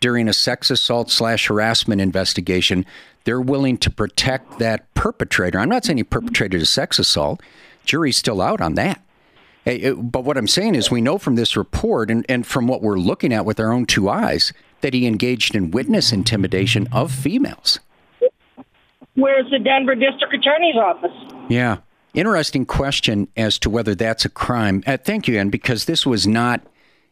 during 0.00 0.26
a 0.26 0.32
sex 0.32 0.70
assault 0.70 1.10
slash 1.10 1.48
harassment 1.48 2.00
investigation. 2.00 2.86
They're 3.24 3.42
willing 3.42 3.76
to 3.78 3.90
protect 3.90 4.58
that 4.58 4.92
perpetrator. 4.94 5.58
I'm 5.58 5.68
not 5.68 5.84
saying 5.84 5.98
he 5.98 6.04
perpetrated 6.04 6.62
a 6.62 6.66
sex 6.66 6.98
assault. 6.98 7.42
Jury's 7.84 8.16
still 8.16 8.40
out 8.40 8.62
on 8.62 8.74
that. 8.76 9.02
Hey, 9.66 9.76
it- 9.76 10.10
But 10.10 10.24
what 10.24 10.38
I'm 10.38 10.48
saying 10.48 10.76
is, 10.76 10.90
we 10.90 11.02
know 11.02 11.18
from 11.18 11.34
this 11.34 11.58
report 11.58 12.10
and, 12.10 12.24
and 12.26 12.46
from 12.46 12.66
what 12.66 12.80
we're 12.80 12.98
looking 12.98 13.34
at 13.34 13.44
with 13.44 13.60
our 13.60 13.70
own 13.70 13.84
two 13.84 14.08
eyes 14.08 14.54
that 14.80 14.94
he 14.94 15.06
engaged 15.06 15.54
in 15.54 15.70
witness 15.70 16.10
intimidation 16.10 16.88
of 16.90 17.12
females. 17.12 17.80
Where's 19.14 19.50
the 19.50 19.58
Denver 19.58 19.94
District 19.94 20.32
Attorney's 20.32 20.76
office? 20.76 21.12
Yeah. 21.50 21.78
Interesting 22.14 22.64
question 22.64 23.28
as 23.36 23.58
to 23.58 23.68
whether 23.68 23.94
that's 23.94 24.24
a 24.24 24.30
crime. 24.30 24.82
Uh, 24.86 24.96
thank 24.96 25.28
you, 25.28 25.38
Ann, 25.38 25.50
because 25.50 25.84
this 25.84 26.06
was 26.06 26.26
not 26.26 26.62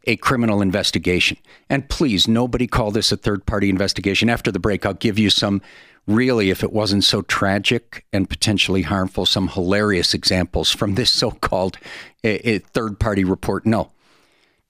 a 0.04 0.16
criminal 0.16 0.60
investigation. 0.60 1.36
And 1.68 1.88
please, 1.88 2.26
nobody 2.26 2.66
call 2.66 2.90
this 2.90 3.12
a 3.12 3.16
third 3.16 3.46
party 3.46 3.70
investigation. 3.70 4.28
After 4.28 4.50
the 4.50 4.58
break, 4.58 4.84
I'll 4.84 4.94
give 4.94 5.18
you 5.18 5.30
some 5.30 5.62
really, 6.06 6.50
if 6.50 6.62
it 6.62 6.72
wasn't 6.72 7.04
so 7.04 7.22
tragic 7.22 8.04
and 8.12 8.28
potentially 8.28 8.82
harmful, 8.82 9.26
some 9.26 9.48
hilarious 9.48 10.14
examples 10.14 10.70
from 10.70 10.94
this 10.94 11.10
so 11.10 11.30
called 11.30 11.78
third 12.22 12.98
party 12.98 13.24
report. 13.24 13.66
No. 13.66 13.92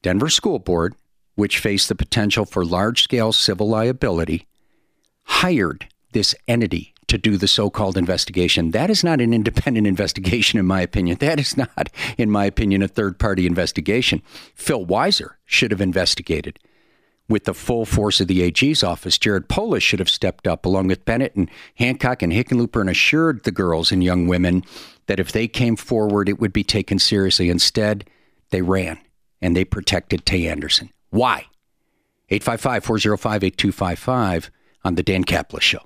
Denver 0.02 0.28
School 0.28 0.58
Board, 0.58 0.94
which 1.34 1.58
faced 1.58 1.88
the 1.88 1.94
potential 1.94 2.44
for 2.44 2.64
large 2.64 3.02
scale 3.02 3.32
civil 3.32 3.68
liability, 3.68 4.46
hired 5.24 5.86
this 6.12 6.34
entity 6.46 6.91
to 7.12 7.18
do 7.18 7.36
the 7.36 7.46
so 7.46 7.68
called 7.68 7.98
investigation. 7.98 8.70
That 8.70 8.88
is 8.88 9.04
not 9.04 9.20
an 9.20 9.34
independent 9.34 9.86
investigation, 9.94 10.58
in 10.58 10.64
my 10.64 10.80
opinion. 10.80 11.18
That 11.20 11.38
is 11.38 11.58
not, 11.58 11.90
in 12.16 12.30
my 12.30 12.46
opinion, 12.46 12.82
a 12.82 12.88
third 12.88 13.18
party 13.18 13.46
investigation. 13.46 14.22
Phil 14.54 14.86
Weiser 14.86 15.32
should 15.44 15.72
have 15.72 15.80
investigated 15.82 16.58
with 17.28 17.44
the 17.44 17.52
full 17.52 17.84
force 17.84 18.20
of 18.20 18.28
the 18.28 18.42
AG's 18.42 18.82
office. 18.82 19.18
Jared 19.18 19.50
Polis 19.50 19.82
should 19.82 19.98
have 19.98 20.08
stepped 20.08 20.46
up 20.46 20.64
along 20.64 20.86
with 20.86 21.04
Bennet 21.04 21.36
and 21.36 21.50
Hancock 21.74 22.22
and 22.22 22.32
Hickenlooper 22.32 22.80
and 22.80 22.88
assured 22.88 23.44
the 23.44 23.50
girls 23.52 23.92
and 23.92 24.02
young 24.02 24.26
women 24.26 24.64
that 25.06 25.20
if 25.20 25.32
they 25.32 25.46
came 25.46 25.76
forward, 25.76 26.30
it 26.30 26.40
would 26.40 26.52
be 26.52 26.64
taken 26.64 26.98
seriously. 26.98 27.50
Instead, 27.50 28.08
they 28.48 28.62
ran 28.62 28.98
and 29.42 29.54
they 29.54 29.66
protected 29.66 30.24
Tay 30.24 30.48
Anderson. 30.48 30.90
Why? 31.10 31.46
855 32.30 32.84
405 32.84 33.44
8255 33.44 34.50
on 34.84 34.94
The 34.94 35.02
Dan 35.02 35.24
Caplis 35.24 35.60
Show. 35.60 35.80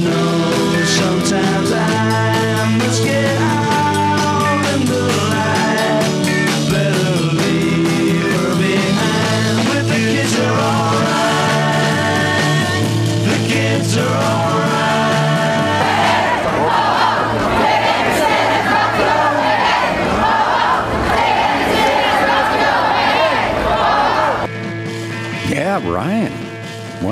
But 0.00 1.41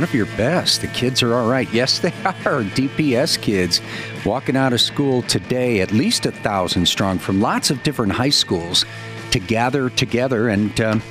one 0.00 0.08
of 0.08 0.14
your 0.14 0.24
best. 0.38 0.80
The 0.80 0.86
kids 0.86 1.22
are 1.22 1.34
all 1.34 1.46
right. 1.46 1.70
Yes, 1.74 1.98
they 1.98 2.08
are. 2.24 2.64
DPS 2.64 3.38
kids 3.38 3.82
walking 4.24 4.56
out 4.56 4.72
of 4.72 4.80
school 4.80 5.20
today, 5.20 5.82
at 5.82 5.92
least 5.92 6.24
a 6.24 6.32
thousand 6.32 6.86
strong 6.86 7.18
from 7.18 7.42
lots 7.42 7.68
of 7.68 7.82
different 7.82 8.12
high 8.12 8.30
schools 8.30 8.86
to 9.32 9.38
gather 9.38 9.90
together 9.90 10.48
and. 10.48 10.80
Um, 10.80 11.02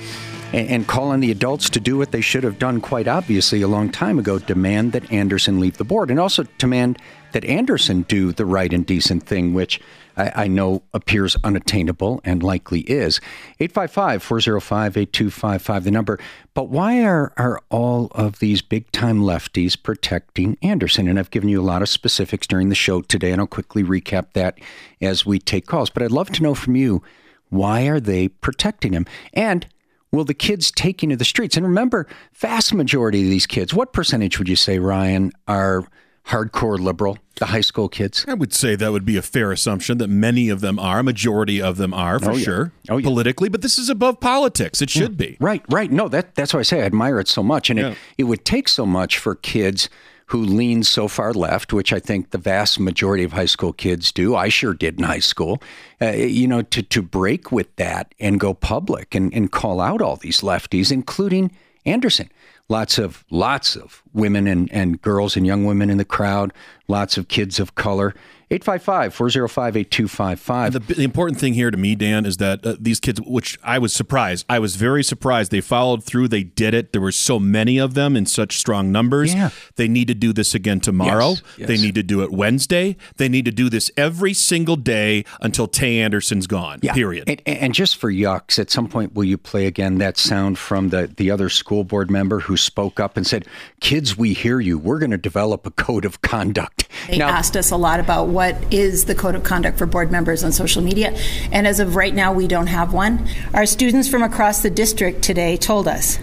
and 0.51 0.87
call 0.87 1.09
on 1.09 1.19
the 1.19 1.29
adults 1.29 1.69
to 1.69 1.79
do 1.79 1.95
what 1.95 2.11
they 2.11 2.21
should 2.21 2.43
have 2.43 2.57
done 2.57 2.81
quite 2.81 3.07
obviously 3.07 3.61
a 3.61 3.67
long 3.67 3.87
time 3.91 4.17
ago 4.17 4.39
demand 4.39 4.93
that 4.93 5.11
Anderson 5.11 5.59
leave 5.59 5.77
the 5.77 5.83
board 5.83 6.09
and 6.09 6.19
also 6.19 6.41
demand 6.57 6.97
that 7.33 7.45
Anderson 7.45 8.01
do 8.01 8.31
the 8.31 8.47
right 8.47 8.73
and 8.73 8.83
decent 8.83 9.21
thing, 9.21 9.53
which 9.53 9.79
I, 10.19 10.43
I 10.43 10.47
know 10.47 10.83
appears 10.93 11.37
unattainable 11.43 12.19
and 12.23 12.43
likely 12.43 12.81
is. 12.81 13.21
855 13.59 14.21
405 14.21 14.97
8255, 14.97 15.83
the 15.83 15.91
number. 15.91 16.19
But 16.53 16.69
why 16.69 17.03
are, 17.03 17.31
are 17.37 17.61
all 17.69 18.07
of 18.11 18.39
these 18.39 18.61
big 18.61 18.91
time 18.91 19.21
lefties 19.21 19.81
protecting 19.81 20.57
Anderson? 20.61 21.07
And 21.07 21.17
I've 21.17 21.31
given 21.31 21.49
you 21.49 21.61
a 21.61 21.63
lot 21.63 21.81
of 21.81 21.89
specifics 21.89 22.45
during 22.45 22.69
the 22.69 22.75
show 22.75 23.01
today, 23.01 23.31
and 23.31 23.39
I'll 23.39 23.47
quickly 23.47 23.83
recap 23.83 24.33
that 24.33 24.59
as 25.01 25.25
we 25.25 25.39
take 25.39 25.65
calls. 25.65 25.89
But 25.89 26.03
I'd 26.03 26.11
love 26.11 26.29
to 26.31 26.43
know 26.43 26.53
from 26.53 26.75
you 26.75 27.01
why 27.49 27.87
are 27.87 27.99
they 27.99 28.27
protecting 28.27 28.93
him? 28.93 29.05
And 29.33 29.65
will 30.11 30.25
the 30.25 30.33
kids 30.33 30.71
taking 30.71 31.09
to 31.09 31.15
the 31.15 31.25
streets? 31.25 31.57
And 31.57 31.65
remember, 31.65 32.07
vast 32.33 32.73
majority 32.73 33.23
of 33.23 33.29
these 33.29 33.47
kids, 33.47 33.73
what 33.73 33.93
percentage 33.93 34.37
would 34.37 34.49
you 34.49 34.55
say, 34.55 34.79
Ryan, 34.79 35.31
are 35.47 35.85
hardcore 36.29 36.79
liberal, 36.79 37.17
the 37.35 37.47
high 37.47 37.61
school 37.61 37.89
kids? 37.89 38.25
I 38.27 38.33
would 38.33 38.53
say 38.53 38.75
that 38.75 38.91
would 38.91 39.05
be 39.05 39.17
a 39.17 39.21
fair 39.21 39.51
assumption 39.51 39.97
that 39.97 40.07
many 40.07 40.49
of 40.49 40.61
them 40.61 40.79
are, 40.79 40.99
a 40.99 41.03
majority 41.03 41.61
of 41.61 41.77
them 41.77 41.93
are 41.93 42.19
for 42.19 42.31
oh, 42.31 42.35
yeah. 42.35 42.43
sure, 42.43 42.71
oh, 42.89 42.97
yeah. 42.97 43.03
politically. 43.03 43.49
But 43.49 43.61
this 43.61 43.77
is 43.77 43.89
above 43.89 44.19
politics. 44.19 44.81
It 44.81 44.89
should 44.89 45.19
yeah. 45.19 45.27
be 45.27 45.37
right, 45.39 45.63
right. 45.69 45.91
No, 45.91 46.07
that 46.07 46.35
that's 46.35 46.53
why 46.53 46.61
I 46.61 46.63
say 46.63 46.81
I 46.81 46.85
admire 46.85 47.19
it 47.19 47.27
so 47.27 47.43
much, 47.43 47.69
and 47.69 47.79
it 47.79 47.97
it 48.17 48.23
would 48.25 48.45
take 48.45 48.69
so 48.69 48.85
much 48.85 49.17
for 49.17 49.35
kids 49.35 49.89
who 50.27 50.43
lean 50.43 50.83
so 50.83 51.07
far 51.07 51.33
left, 51.33 51.73
which 51.73 51.91
I 51.91 51.99
think 51.99 52.29
the 52.29 52.37
vast 52.37 52.79
majority 52.79 53.23
of 53.23 53.33
high 53.33 53.45
school 53.45 53.73
kids 53.73 54.11
do. 54.11 54.35
I 54.35 54.49
sure 54.49 54.75
did 54.75 54.99
in 54.99 55.03
high 55.05 55.19
school. 55.19 55.59
Uh, 55.99 56.11
you 56.11 56.47
know, 56.47 56.61
to 56.61 56.83
to 56.83 57.01
break 57.01 57.51
with 57.51 57.75
that 57.77 58.13
and 58.19 58.39
go 58.39 58.53
public 58.53 59.15
and 59.15 59.33
and 59.33 59.51
call 59.51 59.81
out 59.81 60.01
all 60.01 60.15
these 60.15 60.41
lefties, 60.41 60.91
including 60.91 61.51
Anderson 61.85 62.29
lots 62.69 62.97
of 62.97 63.25
lots 63.29 63.75
of 63.75 64.01
women 64.13 64.47
and, 64.47 64.71
and 64.71 65.01
girls 65.01 65.35
and 65.35 65.45
young 65.45 65.65
women 65.65 65.89
in 65.89 65.97
the 65.97 66.05
crowd, 66.05 66.53
lots 66.89 67.17
of 67.17 67.27
kids 67.27 67.59
of 67.59 67.75
color. 67.75 68.13
855 68.51 69.13
405 69.13 69.77
8255. 69.77 70.73
The, 70.73 70.93
the 70.95 71.03
important 71.03 71.39
thing 71.39 71.53
here 71.53 71.69
to 71.69 71.77
me, 71.77 71.93
Dan, 71.93 72.25
is 72.25 72.37
that 72.37 72.65
uh, 72.65 72.75
these 72.79 72.99
kids, 72.99 73.21
which 73.21 73.59
I 73.63 73.77
was 73.77 73.93
surprised, 73.93 74.43
I 74.49 74.57
was 74.57 74.75
very 74.75 75.03
surprised. 75.03 75.51
They 75.51 75.61
followed 75.61 76.03
through, 76.03 76.29
they 76.29 76.43
did 76.43 76.73
it. 76.73 76.91
There 76.91 77.01
were 77.01 77.11
so 77.11 77.39
many 77.39 77.77
of 77.77 77.93
them 77.93 78.15
in 78.15 78.25
such 78.25 78.57
strong 78.57 78.91
numbers. 78.91 79.35
Yeah. 79.35 79.51
They 79.75 79.87
need 79.87 80.07
to 80.07 80.15
do 80.15 80.33
this 80.33 80.55
again 80.55 80.79
tomorrow. 80.79 81.29
Yes, 81.29 81.43
yes. 81.57 81.67
They 81.67 81.77
need 81.77 81.93
to 81.93 82.01
do 82.01 82.23
it 82.23 82.31
Wednesday. 82.31 82.97
They 83.17 83.29
need 83.29 83.45
to 83.45 83.51
do 83.51 83.69
this 83.69 83.91
every 83.95 84.33
single 84.33 84.77
day 84.77 85.25
until 85.41 85.67
Tay 85.67 85.99
Anderson's 85.99 86.47
gone, 86.47 86.79
yeah. 86.81 86.93
period. 86.93 87.29
And, 87.29 87.41
and 87.45 87.73
just 87.75 87.97
for 87.97 88.11
yucks, 88.11 88.57
at 88.57 88.71
some 88.71 88.87
point, 88.87 89.13
will 89.13 89.25
you 89.25 89.37
play 89.37 89.67
again 89.67 89.99
that 89.99 90.17
sound 90.17 90.57
from 90.57 90.89
the, 90.89 91.05
the 91.05 91.29
other 91.29 91.49
school 91.49 91.83
board 91.83 92.09
member 92.09 92.39
who 92.39 92.57
spoke 92.57 92.99
up 92.99 93.15
and 93.15 93.27
said, 93.27 93.45
Kids, 93.79 94.17
we 94.17 94.33
hear 94.33 94.59
you. 94.59 94.79
We're 94.79 94.97
going 94.97 95.11
to 95.11 95.19
develop 95.19 95.67
a 95.67 95.71
code 95.71 96.03
of 96.03 96.23
conduct. 96.23 96.78
They 97.07 97.21
asked 97.21 97.57
us 97.57 97.71
a 97.71 97.77
lot 97.77 97.99
about 97.99 98.27
what 98.27 98.71
is 98.71 99.05
the 99.05 99.15
code 99.15 99.35
of 99.35 99.43
conduct 99.43 99.77
for 99.77 99.85
board 99.85 100.11
members 100.11 100.43
on 100.43 100.51
social 100.51 100.81
media, 100.81 101.17
and 101.51 101.65
as 101.67 101.79
of 101.79 101.95
right 101.95 102.13
now, 102.13 102.33
we 102.33 102.47
don't 102.47 102.67
have 102.67 102.93
one. 102.93 103.27
Our 103.53 103.65
students 103.65 104.07
from 104.07 104.21
across 104.21 104.61
the 104.61 104.69
district 104.69 105.23
today 105.23 105.57
told 105.57 105.87
us 105.87 106.19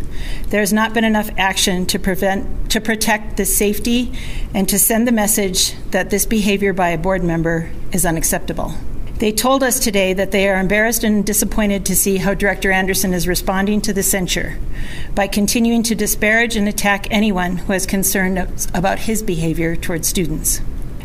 there's 0.49 0.73
not 0.73 0.95
been 0.95 1.05
enough 1.05 1.31
action 1.37 1.87
to 1.87 1.99
prevent 1.99 2.71
to 2.71 2.81
protect 2.81 3.37
the 3.37 3.45
safety 3.45 4.13
and 4.55 4.69
to 4.69 4.79
send 4.79 5.07
the 5.07 5.13
message 5.13 5.75
that 5.91 6.11
this 6.11 6.27
behavior 6.27 6.73
by 6.73 6.91
a 6.91 6.99
board 6.99 7.25
member 7.25 7.71
is 7.93 8.05
unacceptable. 8.07 8.75
They 9.19 9.33
told 9.33 9.63
us 9.63 9.81
today 9.81 10.13
that 10.13 10.31
they 10.31 10.47
are 10.47 10.61
embarrassed 10.61 11.03
and 11.03 11.25
disappointed 11.25 11.87
to 11.87 11.97
see 11.97 12.19
how 12.19 12.35
Director 12.35 12.71
Anderson 12.71 13.15
is 13.15 13.27
responding 13.27 13.81
to 13.83 13.95
the 13.95 14.03
censure 14.03 14.59
by 15.15 15.27
continuing 15.27 15.83
to 15.85 15.95
disparage 15.95 16.55
and 16.55 16.69
attack 16.69 17.07
anyone 17.11 17.57
who 17.57 17.73
has 17.73 17.87
concern 17.87 18.37
about 18.75 18.99
his 18.99 19.23
behavior 19.23 19.75
towards 19.75 20.07
students. 20.07 20.61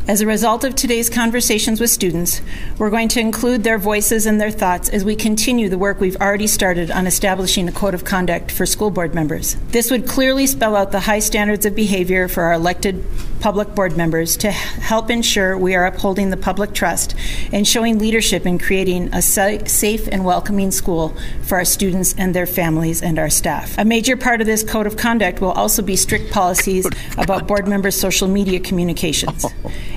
As 0.08 0.20
a 0.20 0.26
result 0.26 0.64
of 0.64 0.76
today's 0.76 1.12
conversations 1.12 1.80
with 1.80 1.92
students, 1.92 2.42
we're 2.80 2.90
going 2.90 3.08
to 3.10 3.20
include 3.20 3.64
their 3.64 3.78
voices 3.78 4.26
and 4.26 4.42
their 4.42 4.50
thoughts 4.50 4.90
as 4.90 5.06
we 5.06 5.16
continue 5.16 5.70
the 5.70 5.78
work 5.78 6.00
we've 6.00 6.16
already 6.16 6.48
started 6.48 6.90
on 6.90 7.06
establishing 7.06 7.68
a 7.70 7.72
code 7.72 7.94
of 7.94 8.04
conduct 8.04 8.50
for 8.50 8.66
school 8.66 8.90
board 8.90 9.14
members. 9.14 9.56
This 9.70 9.92
would 9.92 10.08
clearly 10.08 10.48
spell 10.48 10.76
out 10.76 10.92
the 10.92 11.02
high 11.02 11.20
standards 11.20 11.68
of 11.68 11.76
behavior 11.76 12.28
for 12.28 12.44
our 12.44 12.54
elected 12.54 13.06
public 13.42 13.74
board 13.76 13.96
members 13.96 14.38
to 14.38 14.52
help 14.52 15.10
ensure 15.12 15.58
we 15.58 15.76
are 15.76 15.86
upholding 15.86 16.32
the 16.32 16.38
public 16.38 16.74
trust 16.74 17.16
and 17.52 17.68
showing 17.68 18.00
leadership 18.00 18.46
in 18.46 18.58
creating 18.58 19.14
a 19.14 19.22
safe 19.22 20.08
and 20.08 20.26
welcoming 20.26 20.72
school 20.72 21.16
for 21.44 21.58
our 21.60 21.66
students 21.66 22.16
and 22.18 22.36
their 22.36 22.46
families 22.48 23.02
and 23.04 23.20
our 23.20 23.30
staff. 23.30 23.76
A 23.78 23.86
major 23.86 24.18
part 24.18 24.42
of 24.42 24.48
this 24.48 24.64
code 24.64 24.88
of 24.88 24.98
conduct 24.98 25.42
will 25.42 25.52
also 25.52 25.82
be 25.82 25.96
strict 25.96 26.32
policies 26.32 26.88
about 27.18 27.48
board 27.48 27.68
members' 27.68 27.96
social 27.96 28.28
media 28.28 28.60
communications. 28.60 29.46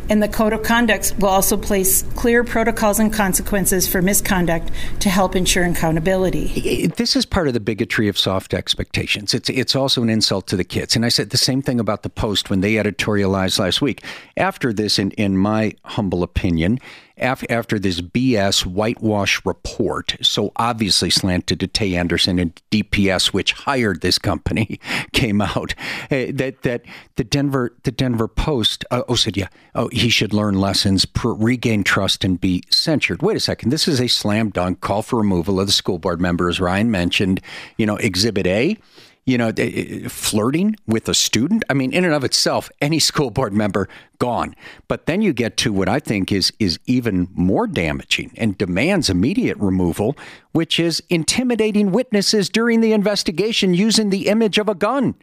And 0.08 0.22
the 0.22 0.28
code 0.28 0.52
of 0.52 0.62
conduct 0.62 1.14
will 1.18 1.28
also 1.28 1.56
place 1.56 2.02
clear 2.14 2.44
protocols 2.44 2.98
and 2.98 3.12
consequences 3.12 3.88
for 3.88 4.02
misconduct 4.02 4.70
to 5.00 5.08
help 5.08 5.34
ensure 5.34 5.64
accountability. 5.64 6.86
This 6.88 7.16
is 7.16 7.26
part 7.26 7.48
of 7.48 7.54
the 7.54 7.60
bigotry 7.60 8.08
of 8.08 8.18
soft 8.18 8.54
expectations. 8.54 9.34
It's 9.34 9.48
it's 9.48 9.74
also 9.74 10.02
an 10.02 10.10
insult 10.10 10.46
to 10.48 10.56
the 10.56 10.64
kids. 10.64 10.96
And 10.96 11.04
I 11.04 11.08
said 11.08 11.30
the 11.30 11.38
same 11.38 11.62
thing 11.62 11.80
about 11.80 12.02
the 12.02 12.10
Post 12.10 12.50
when 12.50 12.60
they 12.60 12.74
editorialized 12.74 13.58
last 13.58 13.82
week. 13.82 14.02
After 14.36 14.72
this, 14.72 14.98
in, 14.98 15.10
in 15.12 15.36
my 15.36 15.72
humble 15.84 16.22
opinion, 16.22 16.78
after 17.16 17.78
this 17.78 18.00
BS 18.00 18.66
whitewash 18.66 19.44
report, 19.44 20.16
so 20.20 20.52
obviously 20.56 21.10
slanted 21.10 21.60
to 21.60 21.66
Tay 21.66 21.94
Anderson 21.94 22.38
and 22.38 22.60
DPS, 22.70 23.28
which 23.28 23.52
hired 23.52 24.00
this 24.00 24.18
company, 24.18 24.80
came 25.12 25.40
out 25.40 25.74
uh, 26.10 26.26
that 26.32 26.62
that 26.62 26.82
the 27.16 27.24
Denver 27.24 27.74
the 27.84 27.92
Denver 27.92 28.28
Post 28.28 28.84
uh, 28.90 29.02
oh 29.08 29.14
said 29.14 29.36
yeah 29.36 29.48
oh 29.74 29.88
he 29.92 30.08
should 30.08 30.32
learn 30.32 30.58
lessons, 30.58 31.06
regain 31.22 31.84
trust, 31.84 32.24
and 32.24 32.40
be 32.40 32.62
censured. 32.70 33.22
Wait 33.22 33.36
a 33.36 33.40
second, 33.40 33.70
this 33.70 33.86
is 33.86 34.00
a 34.00 34.08
slam 34.08 34.50
dunk 34.50 34.80
call 34.80 35.02
for 35.02 35.18
removal 35.18 35.60
of 35.60 35.66
the 35.66 35.72
school 35.72 35.98
board 35.98 36.20
members. 36.20 36.60
Ryan 36.60 36.90
mentioned, 36.90 37.40
you 37.76 37.86
know, 37.86 37.96
Exhibit 37.96 38.46
A 38.46 38.76
you 39.26 39.38
know, 39.38 39.52
eh, 39.56 40.08
flirting 40.08 40.76
with 40.86 41.08
a 41.08 41.14
student. 41.14 41.64
I 41.70 41.74
mean, 41.74 41.92
in 41.92 42.04
and 42.04 42.14
of 42.14 42.24
itself, 42.24 42.70
any 42.80 42.98
school 43.10 43.30
board 43.30 43.52
member 43.52 43.88
gone. 44.18 44.54
But 44.88 45.06
then 45.06 45.22
you 45.22 45.32
get 45.32 45.56
to 45.58 45.72
what 45.72 45.88
I 45.88 45.98
think 45.98 46.32
is 46.32 46.52
is 46.58 46.78
even 46.86 47.28
more 47.32 47.66
damaging 47.66 48.32
and 48.36 48.56
demands 48.56 49.10
immediate 49.10 49.58
removal, 49.58 50.16
which 50.52 50.78
is 50.78 51.02
intimidating 51.08 51.90
witnesses 51.90 52.48
during 52.48 52.80
the 52.80 52.92
investigation 52.92 53.74
using 53.74 54.10
the 54.10 54.28
image 54.28 54.58
of 54.58 54.68
a 54.68 54.74
gun 54.74 55.14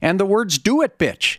and 0.00 0.18
the 0.18 0.26
words 0.26 0.58
"Do 0.58 0.82
it, 0.82 0.98
bitch." 0.98 1.38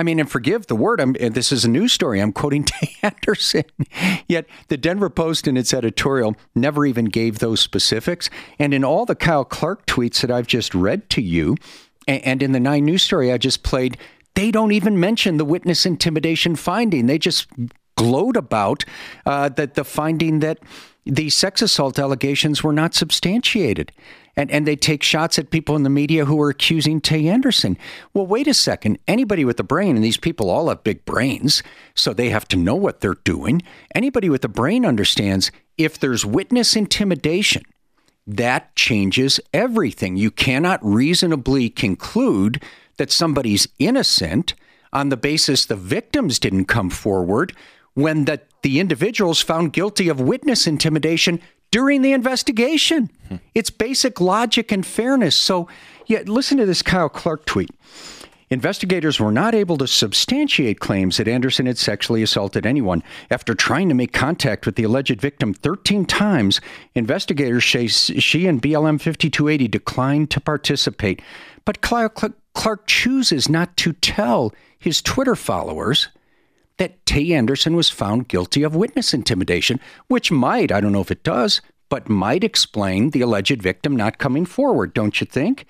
I 0.00 0.02
mean, 0.02 0.18
and 0.18 0.30
forgive 0.30 0.66
the 0.66 0.74
word. 0.74 0.98
I'm, 0.98 1.12
this 1.12 1.52
is 1.52 1.66
a 1.66 1.68
news 1.68 1.92
story. 1.92 2.20
I'm 2.20 2.32
quoting 2.32 2.64
Tay 2.64 2.96
Anderson. 3.02 3.64
Yet 4.26 4.46
the 4.68 4.78
Denver 4.78 5.10
Post 5.10 5.46
in 5.46 5.58
its 5.58 5.74
editorial 5.74 6.36
never 6.54 6.86
even 6.86 7.04
gave 7.04 7.38
those 7.38 7.60
specifics. 7.60 8.30
And 8.58 8.72
in 8.72 8.82
all 8.82 9.04
the 9.04 9.14
Kyle 9.14 9.44
Clark 9.44 9.84
tweets 9.84 10.22
that 10.22 10.30
I've 10.30 10.46
just 10.46 10.74
read 10.74 11.10
to 11.10 11.20
you, 11.20 11.56
and 12.08 12.42
in 12.42 12.52
the 12.52 12.60
Nine 12.60 12.86
News 12.86 13.02
story 13.02 13.30
I 13.30 13.36
just 13.36 13.62
played, 13.62 13.98
they 14.36 14.50
don't 14.50 14.72
even 14.72 14.98
mention 14.98 15.36
the 15.36 15.44
witness 15.44 15.84
intimidation 15.84 16.56
finding. 16.56 17.04
They 17.04 17.18
just 17.18 17.46
gloat 17.98 18.38
about 18.38 18.86
uh, 19.26 19.50
that 19.50 19.74
the 19.74 19.84
finding 19.84 20.38
that 20.38 20.60
the 21.04 21.30
sex 21.30 21.62
assault 21.62 21.98
allegations 21.98 22.62
were 22.62 22.72
not 22.72 22.94
substantiated 22.94 23.92
and, 24.36 24.50
and 24.50 24.66
they 24.66 24.76
take 24.76 25.02
shots 25.02 25.38
at 25.38 25.50
people 25.50 25.76
in 25.76 25.82
the 25.82 25.90
media 25.90 26.24
who 26.24 26.40
are 26.40 26.50
accusing 26.50 27.00
Tay 27.00 27.28
Anderson. 27.28 27.76
Well, 28.14 28.26
wait 28.26 28.46
a 28.46 28.54
second. 28.54 28.98
Anybody 29.06 29.44
with 29.44 29.60
a 29.60 29.64
brain, 29.64 29.96
and 29.96 30.04
these 30.04 30.16
people 30.16 30.50
all 30.50 30.68
have 30.68 30.84
big 30.84 31.04
brains, 31.04 31.62
so 31.94 32.12
they 32.12 32.30
have 32.30 32.46
to 32.48 32.56
know 32.56 32.74
what 32.74 33.00
they're 33.00 33.14
doing. 33.24 33.62
Anybody 33.94 34.30
with 34.30 34.44
a 34.44 34.48
brain 34.48 34.86
understands 34.86 35.50
if 35.76 35.98
there's 35.98 36.24
witness 36.24 36.76
intimidation, 36.76 37.64
that 38.26 38.74
changes 38.76 39.40
everything. 39.52 40.16
You 40.16 40.30
cannot 40.30 40.84
reasonably 40.84 41.68
conclude 41.68 42.62
that 42.98 43.10
somebody's 43.10 43.66
innocent 43.78 44.54
on 44.92 45.08
the 45.08 45.16
basis 45.16 45.66
the 45.66 45.76
victims 45.76 46.38
didn't 46.38 46.66
come 46.66 46.90
forward 46.90 47.54
when 48.00 48.24
the, 48.24 48.40
the 48.62 48.80
individuals 48.80 49.40
found 49.40 49.72
guilty 49.72 50.08
of 50.08 50.20
witness 50.20 50.66
intimidation 50.66 51.40
during 51.70 52.02
the 52.02 52.12
investigation. 52.12 53.10
Hmm. 53.28 53.36
It's 53.54 53.70
basic 53.70 54.20
logic 54.20 54.72
and 54.72 54.84
fairness. 54.84 55.36
So, 55.36 55.68
yeah, 56.06 56.22
listen 56.26 56.58
to 56.58 56.66
this 56.66 56.82
Kyle 56.82 57.08
Clark 57.08 57.44
tweet. 57.44 57.70
Investigators 58.52 59.20
were 59.20 59.30
not 59.30 59.54
able 59.54 59.78
to 59.78 59.86
substantiate 59.86 60.80
claims 60.80 61.18
that 61.18 61.28
Anderson 61.28 61.66
had 61.66 61.78
sexually 61.78 62.20
assaulted 62.20 62.66
anyone. 62.66 63.04
After 63.30 63.54
trying 63.54 63.88
to 63.88 63.94
make 63.94 64.12
contact 64.12 64.66
with 64.66 64.74
the 64.74 64.82
alleged 64.82 65.20
victim 65.20 65.54
13 65.54 66.04
times, 66.04 66.60
investigators 66.96 67.64
say 67.64 67.86
she 67.86 68.48
and 68.48 68.60
BLM 68.60 69.00
5280 69.00 69.68
declined 69.68 70.30
to 70.32 70.40
participate. 70.40 71.22
But 71.64 71.80
Kyle 71.80 72.08
Clark 72.08 72.88
chooses 72.88 73.48
not 73.48 73.76
to 73.76 73.92
tell 73.92 74.52
his 74.76 75.00
Twitter 75.00 75.36
followers 75.36 76.08
that 76.80 77.04
Tay 77.04 77.34
Anderson 77.34 77.76
was 77.76 77.90
found 77.90 78.26
guilty 78.26 78.62
of 78.62 78.74
witness 78.74 79.12
intimidation, 79.12 79.78
which 80.08 80.32
might, 80.32 80.72
I 80.72 80.80
don't 80.80 80.92
know 80.92 81.02
if 81.02 81.10
it 81.10 81.22
does, 81.22 81.60
but 81.90 82.08
might 82.08 82.42
explain 82.42 83.10
the 83.10 83.20
alleged 83.20 83.60
victim 83.60 83.94
not 83.94 84.16
coming 84.16 84.46
forward, 84.46 84.94
don't 84.94 85.20
you 85.20 85.26
think? 85.26 85.66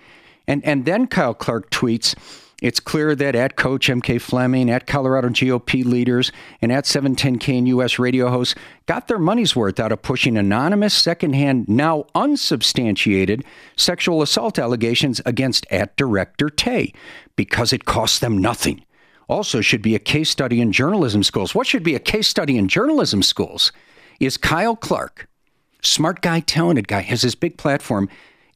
And 0.46 0.64
and 0.64 0.84
then 0.84 1.08
Kyle 1.08 1.34
Clark 1.34 1.68
tweets, 1.70 2.14
it's 2.62 2.78
clear 2.78 3.16
that 3.16 3.34
at 3.34 3.56
Coach 3.56 3.88
MK 3.88 4.20
Fleming, 4.20 4.70
at 4.70 4.86
Colorado 4.86 5.30
GOP 5.30 5.84
leaders, 5.84 6.30
and 6.62 6.70
at 6.70 6.86
710 6.86 7.40
KNUS 7.64 7.98
radio 7.98 8.28
hosts 8.30 8.54
got 8.86 9.08
their 9.08 9.18
money's 9.18 9.56
worth 9.56 9.80
out 9.80 9.90
of 9.90 10.02
pushing 10.02 10.36
anonymous, 10.36 10.94
secondhand, 10.94 11.68
now 11.68 12.04
unsubstantiated 12.14 13.44
sexual 13.76 14.22
assault 14.22 14.60
allegations 14.60 15.20
against 15.26 15.66
at 15.72 15.96
director 15.96 16.48
Tay 16.48 16.92
because 17.34 17.72
it 17.72 17.84
cost 17.84 18.20
them 18.20 18.38
nothing 18.38 18.84
also 19.30 19.60
should 19.60 19.80
be 19.80 19.94
a 19.94 20.00
case 20.00 20.28
study 20.28 20.60
in 20.60 20.72
journalism 20.72 21.22
schools. 21.22 21.54
What 21.54 21.66
should 21.66 21.82
be 21.82 21.94
a 21.94 22.00
case 22.00 22.28
study 22.28 22.58
in 22.58 22.68
journalism 22.68 23.22
schools 23.22 23.72
is 24.18 24.36
Kyle 24.36 24.76
Clark, 24.76 25.28
smart 25.82 26.20
guy, 26.20 26.40
talented 26.40 26.88
guy, 26.88 27.00
has 27.00 27.22
this 27.22 27.34
big 27.34 27.56
platform, 27.56 28.08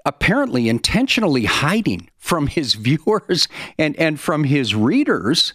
apparently 0.05 0.69
intentionally 0.69 1.45
hiding 1.45 2.11
from 2.19 2.49
his 2.49 2.75
viewers 2.75 3.49
and, 3.79 3.97
and 3.97 4.21
from 4.21 4.45
his 4.45 4.75
readers 4.75 5.55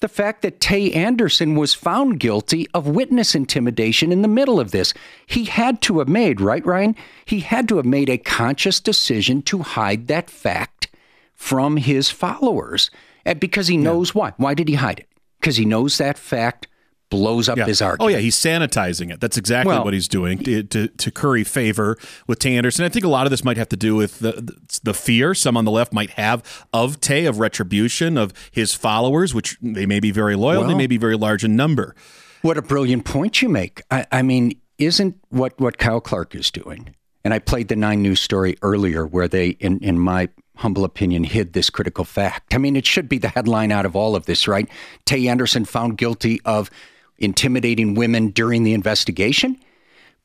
the 0.00 0.08
fact 0.08 0.42
that 0.42 0.60
Tay 0.60 0.92
Anderson 0.92 1.56
was 1.56 1.72
found 1.72 2.20
guilty 2.20 2.66
of 2.74 2.86
witness 2.86 3.34
intimidation 3.34 4.12
in 4.12 4.20
the 4.20 4.28
middle 4.28 4.60
of 4.60 4.70
this. 4.70 4.92
He 5.26 5.44
had 5.44 5.80
to 5.82 6.00
have 6.00 6.08
made, 6.08 6.40
right, 6.40 6.64
Ryan? 6.64 6.94
He 7.24 7.40
had 7.40 7.66
to 7.68 7.76
have 7.76 7.86
made 7.86 8.10
a 8.10 8.18
conscious 8.18 8.78
decision 8.78 9.40
to 9.42 9.60
hide 9.60 10.06
that 10.08 10.28
fact 10.28 10.88
from 11.34 11.78
his 11.78 12.10
followers 12.10 12.90
Uh, 13.26 13.34
because 13.34 13.66
he 13.66 13.76
knows 13.76 14.14
yeah. 14.14 14.20
why. 14.20 14.32
Why 14.36 14.54
did 14.54 14.68
he 14.68 14.74
hide 14.74 15.00
it? 15.00 15.08
Because 15.40 15.56
he 15.56 15.64
knows 15.64 15.98
that 15.98 16.16
fact 16.18 16.68
blows 17.10 17.48
up 17.48 17.56
yeah. 17.58 17.66
his 17.66 17.80
argument. 17.80 18.02
Oh 18.02 18.16
yeah, 18.16 18.20
he's 18.20 18.36
sanitizing 18.36 19.12
it. 19.12 19.20
That's 19.20 19.36
exactly 19.36 19.72
well, 19.72 19.84
what 19.84 19.94
he's 19.94 20.08
doing 20.08 20.38
to, 20.38 20.62
to, 20.64 20.88
to, 20.88 21.10
curry 21.10 21.44
favor 21.44 21.96
with 22.26 22.38
Tay 22.38 22.56
Anderson. 22.56 22.84
I 22.84 22.88
think 22.88 23.04
a 23.04 23.08
lot 23.08 23.26
of 23.26 23.30
this 23.30 23.44
might 23.44 23.56
have 23.56 23.68
to 23.70 23.76
do 23.76 23.94
with 23.94 24.18
the, 24.18 24.56
the 24.82 24.94
fear 24.94 25.34
some 25.34 25.56
on 25.56 25.64
the 25.64 25.70
left 25.70 25.92
might 25.92 26.10
have 26.10 26.66
of 26.72 27.00
Tay 27.00 27.26
of 27.26 27.38
retribution 27.38 28.18
of 28.18 28.32
his 28.50 28.74
followers, 28.74 29.34
which 29.34 29.56
they 29.62 29.86
may 29.86 30.00
be 30.00 30.10
very 30.10 30.36
loyal, 30.36 30.60
well, 30.60 30.68
they 30.68 30.74
may 30.74 30.86
be 30.86 30.98
very 30.98 31.16
large 31.16 31.44
in 31.44 31.54
number. 31.56 31.94
What 32.42 32.58
a 32.58 32.62
brilliant 32.62 33.04
point 33.04 33.40
you 33.42 33.48
make. 33.48 33.82
I, 33.90 34.06
I 34.12 34.22
mean, 34.22 34.60
isn't 34.78 35.16
what 35.30 35.58
what 35.60 35.78
Kyle 35.78 36.00
Clark 36.00 36.34
is 36.34 36.50
doing? 36.50 36.94
And 37.24 37.34
I 37.34 37.40
played 37.40 37.68
the 37.68 37.76
Nine 37.76 38.02
News 38.02 38.20
story 38.20 38.56
earlier, 38.62 39.06
where 39.06 39.26
they, 39.26 39.48
in 39.48 39.78
in 39.78 39.98
my 39.98 40.28
humble 40.56 40.84
opinion, 40.84 41.24
hid 41.24 41.52
this 41.52 41.70
critical 41.70 42.04
fact. 42.04 42.54
I 42.54 42.58
mean, 42.58 42.76
it 42.76 42.86
should 42.86 43.08
be 43.08 43.18
the 43.18 43.28
headline 43.28 43.72
out 43.72 43.86
of 43.86 43.94
all 43.94 44.16
of 44.16 44.26
this, 44.26 44.48
right? 44.48 44.68
Tay 45.04 45.28
Anderson 45.28 45.64
found 45.64 45.98
guilty 45.98 46.40
of 46.44 46.70
intimidating 47.18 47.94
women 47.94 48.28
during 48.28 48.62
the 48.64 48.74
investigation. 48.74 49.58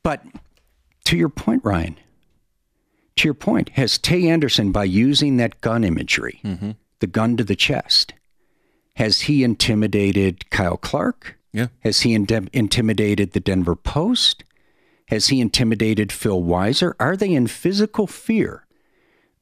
But 0.02 0.24
to 1.04 1.16
your 1.16 1.28
point, 1.28 1.64
Ryan, 1.64 1.96
to 3.16 3.28
your 3.28 3.34
point, 3.34 3.70
has 3.70 3.98
Tay 3.98 4.28
Anderson, 4.28 4.72
by 4.72 4.84
using 4.84 5.36
that 5.36 5.60
gun 5.60 5.84
imagery, 5.84 6.40
mm-hmm. 6.44 6.72
the 7.00 7.06
gun 7.06 7.36
to 7.36 7.44
the 7.44 7.56
chest, 7.56 8.14
has 8.96 9.22
he 9.22 9.44
intimidated 9.44 10.50
Kyle 10.50 10.76
Clark? 10.76 11.38
Yeah. 11.52 11.68
Has 11.80 12.00
he 12.00 12.14
in- 12.14 12.48
intimidated 12.52 13.32
the 13.32 13.40
Denver 13.40 13.76
Post? 13.76 14.44
Has 15.08 15.28
he 15.28 15.40
intimidated 15.40 16.10
Phil 16.10 16.42
Weiser? 16.42 16.94
Are 16.98 17.16
they 17.16 17.32
in 17.32 17.46
physical 17.46 18.06
fear 18.06 18.66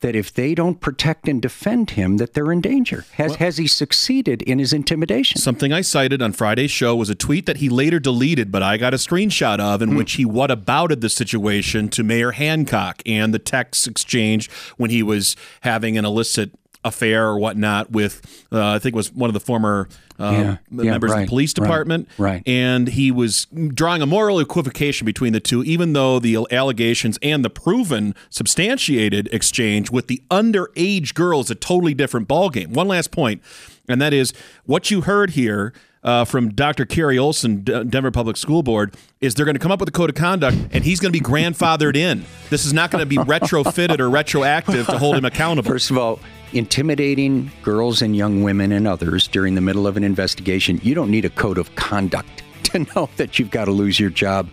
that 0.01 0.17
if 0.17 0.33
they 0.33 0.55
don't 0.55 0.81
protect 0.81 1.29
and 1.29 1.43
defend 1.43 1.91
him, 1.91 2.17
that 2.17 2.35
they're 2.35 2.53
in 2.53 2.61
danger. 2.61 3.05
Has 3.13 3.31
well, 3.31 3.39
has 3.39 3.57
he 3.59 3.67
succeeded 3.67 4.43
in 4.43 4.59
his 4.59 4.73
intimidation? 4.73 5.41
Something 5.41 5.73
I 5.73 5.83
cited 5.83 6.23
on 6.23 6.33
Friday's 6.33 6.71
show 6.71 6.97
was 6.97 7.11
a 7.11 7.15
tweet 7.15 7.47
that 7.47 7.59
he 7.59 7.69
later 7.69 8.01
deleted, 8.01 8.51
but 8.51 8.63
I 8.63 8.77
got 8.77 8.95
a 8.95 8.99
screenshot 8.99 9.61
of 9.61 9.83
in 9.83 9.91
mm. 9.91 9.97
which 9.97 10.13
he 10.13 10.25
what 10.25 10.51
abouted 10.51 11.01
the 11.01 11.09
situation 11.09 11.89
to 11.91 12.03
Mayor 12.03 12.33
Hancock 12.33 13.03
and 13.05 13.35
the 13.35 13.39
text 13.39 13.87
exchange 13.87 14.51
when 14.77 14.91
he 14.91 15.03
was 15.03 15.37
having 15.63 15.99
an 15.99 16.05
illicit 16.05 16.53
affair 16.85 17.29
or 17.29 17.39
whatnot 17.39 17.91
with 17.91 18.47
uh, 18.53 18.71
I 18.71 18.79
think 18.79 18.95
it 18.95 18.97
was 18.97 19.13
one 19.13 19.29
of 19.29 19.35
the 19.35 19.41
former 19.41 19.89
uh, 20.19 20.31
yeah, 20.33 20.57
members 20.71 21.11
yeah, 21.11 21.15
right, 21.15 21.23
of 21.23 21.27
the 21.27 21.31
police 21.31 21.53
department. 21.53 22.09
Right, 22.19 22.33
right. 22.33 22.43
And 22.47 22.89
he 22.89 23.11
was 23.11 23.47
drawing 23.47 24.03
a 24.03 24.07
moral 24.07 24.39
equivocation 24.39 25.05
between 25.05 25.33
the 25.33 25.41
two, 25.41 25.63
even 25.65 25.93
though 25.93 26.19
the 26.19 26.47
allegations 26.51 27.19
and 27.23 27.45
the 27.45 27.51
proven 27.51 28.15
substantiated 28.29 29.29
exchange 29.33 29.91
with 29.91 30.09
the 30.09 30.23
underage 30.31 31.15
girl 31.15 31.41
is 31.41 31.51
a 31.51 31.55
totally 31.55 31.95
different 31.95 32.29
ballgame. 32.29 32.69
One 32.69 32.89
last 32.89 33.11
point, 33.11 33.43
and 33.89 34.01
that 34.01 34.13
is 34.13 34.33
what 34.65 34.91
you 34.91 35.03
heard 35.03 35.31
here 35.31 35.73
uh, 36.03 36.25
from 36.25 36.51
Dr. 36.51 36.87
Carrie 36.87 37.19
Olson, 37.19 37.63
D- 37.63 37.85
Denver 37.85 38.11
Public 38.11 38.37
School 38.37 38.63
Board, 38.63 38.95
is 39.21 39.35
they're 39.35 39.45
going 39.45 39.55
to 39.55 39.61
come 39.61 39.73
up 39.73 39.81
with 39.81 39.89
a 39.89 39.93
code 39.93 40.11
of 40.11 40.17
conduct, 40.17 40.57
and 40.73 40.83
he's 40.83 41.01
going 41.01 41.13
to 41.13 41.19
be 41.19 41.25
grandfathered 41.25 41.97
in. 41.97 42.25
This 42.49 42.65
is 42.65 42.73
not 42.73 42.91
going 42.91 43.03
to 43.03 43.07
be 43.07 43.17
retrofitted 43.17 44.01
or 44.01 44.09
retroactive 44.09 44.87
to 44.87 44.99
hold 44.99 45.17
him 45.17 45.25
accountable. 45.25 45.69
First 45.73 45.91
of 45.91 45.99
all, 45.99 46.21
intimidating 46.53 47.51
girls 47.63 48.03
and 48.03 48.17
young 48.17 48.43
women 48.43 48.73
and 48.73 48.89
others 48.89 49.29
during 49.29 49.55
the 49.55 49.61
middle 49.61 49.87
of 49.87 49.97
an 49.97 50.05
investigation, 50.05 50.81
you 50.83 50.95
don't 50.95 51.11
need 51.11 51.25
a 51.25 51.31
code 51.31 51.59
of 51.59 51.75
conduct 51.77 52.43
to 52.65 52.79
know 52.95 53.09
that 53.17 53.39
you've 53.39 53.51
got 53.51 53.67
to 53.67 53.73
lose 53.73 54.01
your 54.01 54.11
job 54.11 54.49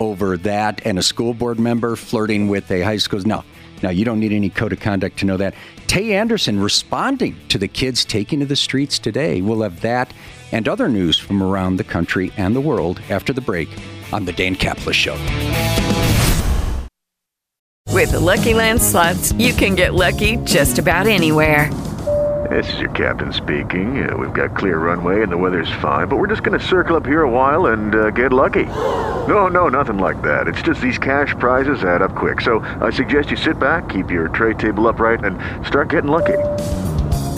over 0.00 0.36
that 0.38 0.80
and 0.86 0.98
a 0.98 1.02
school 1.02 1.34
board 1.34 1.58
member 1.58 1.94
flirting 1.94 2.48
with 2.48 2.70
a 2.70 2.82
high 2.82 2.96
school. 2.96 3.20
No, 3.20 3.44
no, 3.82 3.90
you 3.90 4.04
don't 4.04 4.20
need 4.20 4.32
any 4.32 4.50
code 4.50 4.72
of 4.72 4.80
conduct 4.80 5.18
to 5.18 5.26
know 5.26 5.36
that. 5.36 5.54
Tay 5.86 6.14
Anderson 6.14 6.60
responding 6.60 7.36
to 7.48 7.58
the 7.58 7.68
kids 7.68 8.04
taking 8.04 8.40
to 8.40 8.46
the 8.46 8.56
streets 8.56 8.98
today. 8.98 9.40
We'll 9.40 9.62
have 9.62 9.80
that 9.80 10.12
and 10.52 10.68
other 10.68 10.88
news 10.88 11.18
from 11.18 11.42
around 11.42 11.76
the 11.76 11.84
country 11.84 12.32
and 12.36 12.54
the 12.54 12.60
world 12.60 13.00
after 13.10 13.32
the 13.32 13.40
break 13.40 13.68
on 14.12 14.24
The 14.24 14.32
Dan 14.32 14.56
Caplis 14.56 14.94
Show. 14.94 15.16
With 17.88 18.12
the 18.12 18.20
Lucky 18.20 18.54
Land 18.54 18.80
slots, 18.80 19.32
you 19.32 19.52
can 19.52 19.74
get 19.74 19.94
lucky 19.94 20.36
just 20.44 20.78
about 20.78 21.06
anywhere. 21.06 21.70
This 22.48 22.72
is 22.72 22.80
your 22.80 22.90
captain 22.90 23.32
speaking. 23.32 24.08
Uh, 24.08 24.16
we've 24.16 24.32
got 24.32 24.56
clear 24.56 24.78
runway 24.78 25.22
and 25.22 25.30
the 25.30 25.36
weather's 25.36 25.70
fine, 25.82 26.08
but 26.08 26.16
we're 26.16 26.26
just 26.26 26.42
going 26.42 26.58
to 26.58 26.64
circle 26.66 26.96
up 26.96 27.04
here 27.04 27.22
a 27.22 27.30
while 27.30 27.66
and 27.66 27.94
uh, 27.94 28.10
get 28.10 28.32
lucky. 28.32 28.64
No, 28.64 29.48
no, 29.48 29.68
nothing 29.68 29.98
like 29.98 30.22
that. 30.22 30.48
It's 30.48 30.62
just 30.62 30.80
these 30.80 30.98
cash 30.98 31.34
prizes 31.38 31.84
add 31.84 32.00
up 32.00 32.14
quick. 32.14 32.40
So 32.40 32.60
I 32.80 32.90
suggest 32.90 33.30
you 33.30 33.36
sit 33.36 33.58
back, 33.58 33.88
keep 33.88 34.10
your 34.10 34.28
tray 34.28 34.54
table 34.54 34.88
upright, 34.88 35.22
and 35.22 35.38
start 35.66 35.90
getting 35.90 36.10
lucky. 36.10 36.38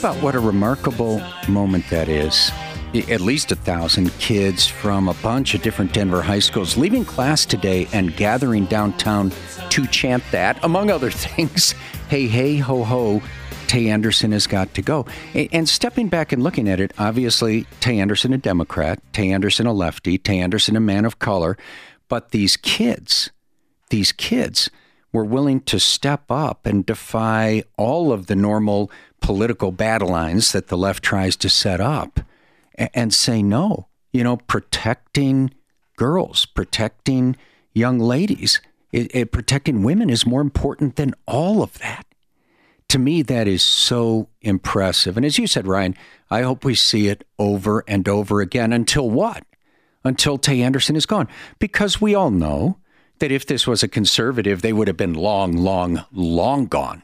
About 0.00 0.16
what 0.22 0.34
a 0.34 0.40
remarkable 0.40 1.20
moment 1.46 1.84
that 1.90 2.08
is. 2.08 2.50
At 3.10 3.20
least 3.20 3.52
a 3.52 3.54
thousand 3.54 4.10
kids 4.18 4.66
from 4.66 5.08
a 5.10 5.14
bunch 5.14 5.54
of 5.54 5.60
different 5.60 5.92
Denver 5.92 6.22
high 6.22 6.38
schools 6.38 6.78
leaving 6.78 7.04
class 7.04 7.44
today 7.44 7.86
and 7.92 8.16
gathering 8.16 8.64
downtown 8.64 9.30
to 9.68 9.86
chant 9.88 10.24
that, 10.30 10.58
among 10.64 10.90
other 10.90 11.10
things. 11.26 11.72
Hey, 12.08 12.28
hey, 12.28 12.56
ho, 12.56 12.82
ho, 12.82 13.20
Tay 13.66 13.90
Anderson 13.90 14.32
has 14.32 14.46
got 14.46 14.72
to 14.72 14.80
go. 14.80 15.04
And 15.34 15.68
stepping 15.68 16.08
back 16.08 16.32
and 16.32 16.42
looking 16.42 16.66
at 16.66 16.80
it, 16.80 16.94
obviously, 16.96 17.66
Tay 17.80 17.98
Anderson, 17.98 18.32
a 18.32 18.38
Democrat, 18.38 19.02
Tay 19.12 19.30
Anderson, 19.30 19.66
a 19.66 19.72
lefty, 19.74 20.16
Tay 20.16 20.38
Anderson, 20.38 20.76
a 20.76 20.80
man 20.80 21.04
of 21.04 21.18
color. 21.18 21.58
But 22.08 22.30
these 22.30 22.56
kids, 22.56 23.32
these 23.90 24.12
kids 24.12 24.70
were 25.12 25.24
willing 25.24 25.60
to 25.62 25.80
step 25.80 26.30
up 26.30 26.66
and 26.66 26.86
defy 26.86 27.62
all 27.76 28.12
of 28.12 28.26
the 28.26 28.36
normal 28.36 28.90
political 29.20 29.72
battle 29.72 30.08
lines 30.08 30.52
that 30.52 30.68
the 30.68 30.78
left 30.78 31.02
tries 31.02 31.36
to 31.36 31.48
set 31.48 31.80
up 31.80 32.20
a- 32.78 32.96
and 32.96 33.12
say 33.12 33.42
no. 33.42 33.88
You 34.12 34.24
know, 34.24 34.36
protecting 34.36 35.52
girls, 35.96 36.46
protecting 36.46 37.36
young 37.74 37.98
ladies, 37.98 38.60
it, 38.92 39.14
it- 39.14 39.32
protecting 39.32 39.82
women 39.82 40.10
is 40.10 40.26
more 40.26 40.40
important 40.40 40.96
than 40.96 41.14
all 41.26 41.62
of 41.62 41.78
that. 41.78 42.06
To 42.88 42.98
me, 42.98 43.22
that 43.22 43.46
is 43.46 43.62
so 43.62 44.28
impressive. 44.40 45.16
And 45.16 45.24
as 45.24 45.38
you 45.38 45.46
said, 45.46 45.66
Ryan, 45.68 45.94
I 46.28 46.42
hope 46.42 46.64
we 46.64 46.74
see 46.74 47.06
it 47.06 47.24
over 47.38 47.84
and 47.86 48.08
over 48.08 48.40
again 48.40 48.72
until 48.72 49.08
what? 49.08 49.44
Until 50.02 50.38
Tay 50.38 50.60
Anderson 50.62 50.96
is 50.96 51.06
gone. 51.06 51.28
Because 51.60 52.00
we 52.00 52.16
all 52.16 52.30
know 52.32 52.78
that 53.20 53.30
if 53.30 53.46
this 53.46 53.66
was 53.66 53.82
a 53.82 53.88
conservative, 53.88 54.62
they 54.62 54.72
would 54.72 54.88
have 54.88 54.96
been 54.96 55.14
long, 55.14 55.56
long, 55.56 56.04
long 56.12 56.66
gone. 56.66 57.02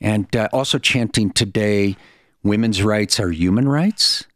And 0.00 0.34
uh, 0.34 0.48
also 0.52 0.78
chanting 0.78 1.30
today, 1.30 1.96
women's 2.42 2.82
rights 2.82 3.20
are 3.20 3.30
human 3.30 3.68
rights. 3.68 4.26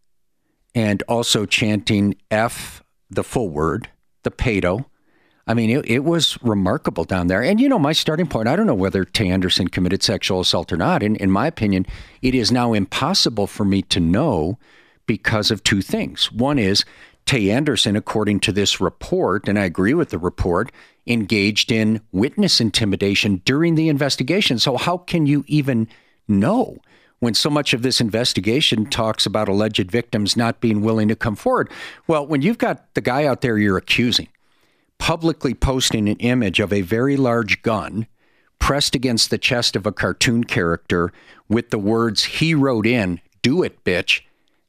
And 0.74 1.03
also 1.09 1.46
chanting 1.46 2.14
F, 2.31 2.83
the 3.09 3.24
full 3.24 3.48
word, 3.48 3.88
the 4.22 4.31
pedo. 4.31 4.87
I 5.46 5.55
mean, 5.55 5.70
it, 5.70 5.90
it 5.90 6.05
was 6.05 6.40
remarkable 6.42 7.05
down 7.05 7.26
there. 7.26 7.42
And 7.42 7.61
you 7.61 7.68
know, 7.68 7.79
my 7.79 7.92
starting 7.92 8.29
point, 8.29 8.46
I 8.46 8.55
don't 8.55 8.68
know 8.68 8.74
whether 8.74 9.05
Tay 9.05 9.29
Anderson 9.31 9.68
committed 9.68 10.03
sexual 10.03 10.40
assault 10.40 10.72
or 10.72 10.76
not. 10.76 11.03
In, 11.03 11.16
in 11.16 11.31
my 11.31 11.48
opinion, 11.48 11.87
it 12.22 12.35
is 12.35 12.53
now 12.53 12.72
impossible 12.72 13.48
for 13.48 13.64
me 13.64 13.83
to 13.83 13.98
know 13.98 14.59
because 15.07 15.50
of 15.50 15.64
two 15.64 15.83
things. 15.83 16.31
One 16.31 16.57
is 16.57 16.85
Tay 17.30 17.48
Anderson, 17.52 17.94
according 17.94 18.40
to 18.40 18.50
this 18.50 18.80
report, 18.80 19.48
and 19.48 19.56
I 19.56 19.62
agree 19.62 19.94
with 19.94 20.08
the 20.08 20.18
report, 20.18 20.72
engaged 21.06 21.70
in 21.70 22.00
witness 22.10 22.60
intimidation 22.60 23.40
during 23.44 23.76
the 23.76 23.88
investigation. 23.88 24.58
So, 24.58 24.76
how 24.76 24.98
can 24.98 25.26
you 25.26 25.44
even 25.46 25.86
know 26.26 26.78
when 27.20 27.34
so 27.34 27.48
much 27.48 27.72
of 27.72 27.82
this 27.82 28.00
investigation 28.00 28.84
talks 28.84 29.26
about 29.26 29.48
alleged 29.48 29.92
victims 29.92 30.36
not 30.36 30.60
being 30.60 30.80
willing 30.80 31.06
to 31.06 31.14
come 31.14 31.36
forward? 31.36 31.70
Well, 32.08 32.26
when 32.26 32.42
you've 32.42 32.58
got 32.58 32.92
the 32.94 33.00
guy 33.00 33.26
out 33.26 33.42
there 33.42 33.58
you're 33.58 33.76
accusing 33.76 34.26
publicly 34.98 35.54
posting 35.54 36.08
an 36.08 36.16
image 36.16 36.58
of 36.58 36.72
a 36.72 36.80
very 36.80 37.16
large 37.16 37.62
gun 37.62 38.08
pressed 38.58 38.96
against 38.96 39.30
the 39.30 39.38
chest 39.38 39.76
of 39.76 39.86
a 39.86 39.92
cartoon 39.92 40.42
character 40.42 41.12
with 41.48 41.70
the 41.70 41.78
words 41.78 42.24
he 42.24 42.56
wrote 42.56 42.88
in, 42.88 43.20
do 43.40 43.62
it, 43.62 43.84
bitch, 43.84 44.22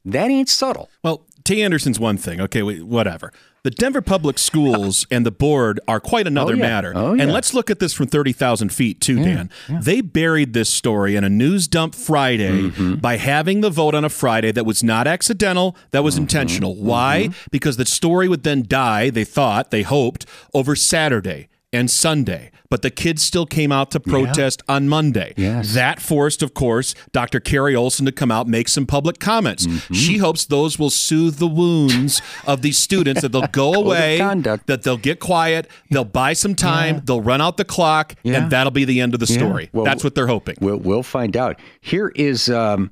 that 0.04 0.30
ain't 0.30 0.48
subtle. 0.48 0.88
Well, 1.02 1.22
Tay 1.54 1.62
Anderson's 1.62 2.00
one 2.00 2.16
thing. 2.16 2.40
Okay, 2.40 2.62
wait, 2.62 2.82
whatever. 2.84 3.32
The 3.64 3.70
Denver 3.70 4.02
Public 4.02 4.38
Schools 4.38 5.06
and 5.10 5.24
the 5.24 5.30
board 5.30 5.78
are 5.86 6.00
quite 6.00 6.26
another 6.26 6.54
Oh, 6.54 6.56
yeah. 6.56 6.62
matter. 6.62 6.92
Oh, 6.96 7.14
yeah. 7.14 7.22
And 7.22 7.32
let's 7.32 7.54
look 7.54 7.70
at 7.70 7.78
this 7.78 7.92
from 7.92 8.06
30,000 8.08 8.70
feet, 8.72 9.00
too, 9.00 9.22
Dan. 9.22 9.50
They 9.68 10.00
buried 10.00 10.52
this 10.52 10.68
story 10.68 11.14
in 11.14 11.22
a 11.24 11.28
news 11.28 11.68
dump 11.68 11.94
Friday 11.94 12.62
Mm-hmm. 12.70 12.94
by 12.96 13.16
having 13.18 13.60
the 13.60 13.70
vote 13.70 13.94
on 13.94 14.04
a 14.04 14.08
Friday 14.08 14.50
that 14.52 14.66
was 14.66 14.82
not 14.82 15.06
accidental, 15.06 15.76
that 15.90 15.98
Mm-hmm. 15.98 16.04
was 16.04 16.18
intentional. 16.18 16.74
Why? 16.74 17.28
Because 17.52 17.76
the 17.76 17.86
story 17.86 18.28
would 18.28 18.42
then 18.42 18.64
die, 18.66 19.10
they 19.10 19.24
thought, 19.24 19.70
they 19.70 19.82
hoped, 19.82 20.26
over 20.52 20.74
Saturday 20.74 21.48
and 21.72 21.90
Sunday. 21.90 22.50
But 22.68 22.80
the 22.80 22.90
kids 22.90 23.22
still 23.22 23.44
came 23.44 23.70
out 23.70 23.90
to 23.90 24.00
protest 24.00 24.62
on 24.66 24.88
Monday. 24.88 25.34
Yes. 25.36 25.74
That 25.74 26.00
forced, 26.00 26.42
of 26.42 26.54
course, 26.54 26.94
Dr. 27.12 27.38
Carrie 27.38 27.76
Olson 27.76 28.06
to 28.06 28.12
come 28.12 28.30
out 28.30 28.48
make 28.48 28.66
some 28.66 28.86
public 28.86 29.18
comments. 29.18 29.66
Mm-hmm. 29.66 29.92
She 29.92 30.16
hopes 30.16 30.46
those 30.46 30.78
will 30.78 30.88
soothe 30.88 31.36
the 31.36 31.46
wounds 31.46 32.22
of 32.46 32.62
these 32.62 32.78
students, 32.78 33.20
that 33.20 33.32
they'll 33.32 33.46
go 33.48 33.74
away, 33.82 34.16
that 34.16 34.80
they'll 34.84 34.96
get 34.96 35.20
quiet, 35.20 35.68
they'll 35.90 36.04
buy 36.04 36.32
some 36.32 36.54
time, 36.54 37.02
they'll 37.04 37.20
run 37.20 37.42
out 37.42 37.58
the 37.58 37.64
clock, 37.66 38.14
Yeah. 38.22 38.44
and 38.44 38.50
that'll 38.50 38.70
be 38.70 38.86
the 38.86 39.00
end 39.02 39.12
of 39.12 39.20
the 39.20 39.26
Yeah. 39.30 39.38
story. 39.38 39.68
Well, 39.74 39.84
That's 39.84 40.02
what 40.02 40.14
they're 40.14 40.26
hoping. 40.28 40.56
We'll, 40.60 40.78
we'll 40.78 41.02
find 41.02 41.36
out. 41.36 41.60
Here 41.82 42.10
is 42.16 42.48
um, 42.48 42.90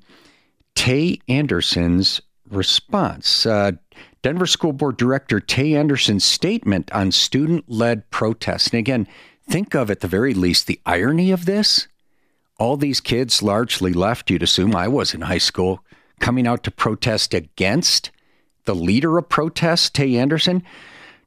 Tay 0.74 1.20
Anderson's 1.26 2.20
response. 2.50 3.46
Uh, 3.46 3.72
Denver 4.22 4.46
School 4.46 4.72
Board 4.72 4.96
Director 4.96 5.40
Tay 5.40 5.74
Anderson's 5.74 6.24
statement 6.24 6.92
on 6.92 7.10
student 7.10 7.64
led 7.68 8.10
protests. 8.10 8.68
And 8.68 8.78
again, 8.78 9.08
think 9.48 9.74
of 9.74 9.90
at 9.90 10.00
the 10.00 10.08
very 10.08 10.34
least 10.34 10.66
the 10.66 10.80
irony 10.84 11.30
of 11.30 11.46
this. 11.46 11.88
All 12.58 12.76
these 12.76 13.00
kids, 13.00 13.42
largely 13.42 13.94
left, 13.94 14.28
you'd 14.30 14.42
assume 14.42 14.76
I 14.76 14.88
was 14.88 15.14
in 15.14 15.22
high 15.22 15.38
school, 15.38 15.82
coming 16.20 16.46
out 16.46 16.62
to 16.64 16.70
protest 16.70 17.32
against 17.32 18.10
the 18.66 18.74
leader 18.74 19.16
of 19.16 19.30
protest, 19.30 19.94
Tay 19.94 20.16
Anderson. 20.16 20.62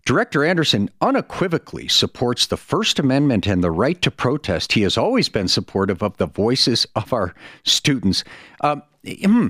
Director 0.05 0.45
Anderson 0.45 0.89
unequivocally 1.01 1.87
supports 1.87 2.45
the 2.45 2.57
First 2.57 2.99
Amendment 2.99 3.47
and 3.47 3.63
the 3.63 3.71
right 3.71 3.99
to 4.03 4.11
protest. 4.11 4.73
He 4.73 4.83
has 4.83 4.97
always 4.97 5.29
been 5.29 5.47
supportive 5.47 6.03
of 6.03 6.17
the 6.17 6.27
voices 6.27 6.85
of 6.95 7.11
our 7.11 7.33
students. 7.63 8.23
Um, 8.61 8.83
hmm, 9.03 9.47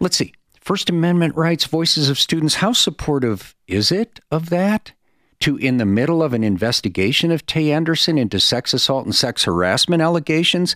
let's 0.00 0.16
see. 0.16 0.34
First 0.64 0.88
Amendment 0.88 1.36
rights, 1.36 1.66
voices 1.66 2.08
of 2.08 2.18
students. 2.18 2.54
How 2.54 2.72
supportive 2.72 3.54
is 3.68 3.92
it 3.92 4.20
of 4.30 4.48
that? 4.48 4.92
To, 5.40 5.58
in 5.58 5.76
the 5.76 5.84
middle 5.84 6.22
of 6.22 6.32
an 6.32 6.42
investigation 6.42 7.30
of 7.30 7.44
Tay 7.44 7.70
Anderson 7.70 8.16
into 8.16 8.40
sex 8.40 8.72
assault 8.72 9.04
and 9.04 9.14
sex 9.14 9.44
harassment 9.44 10.00
allegations, 10.00 10.74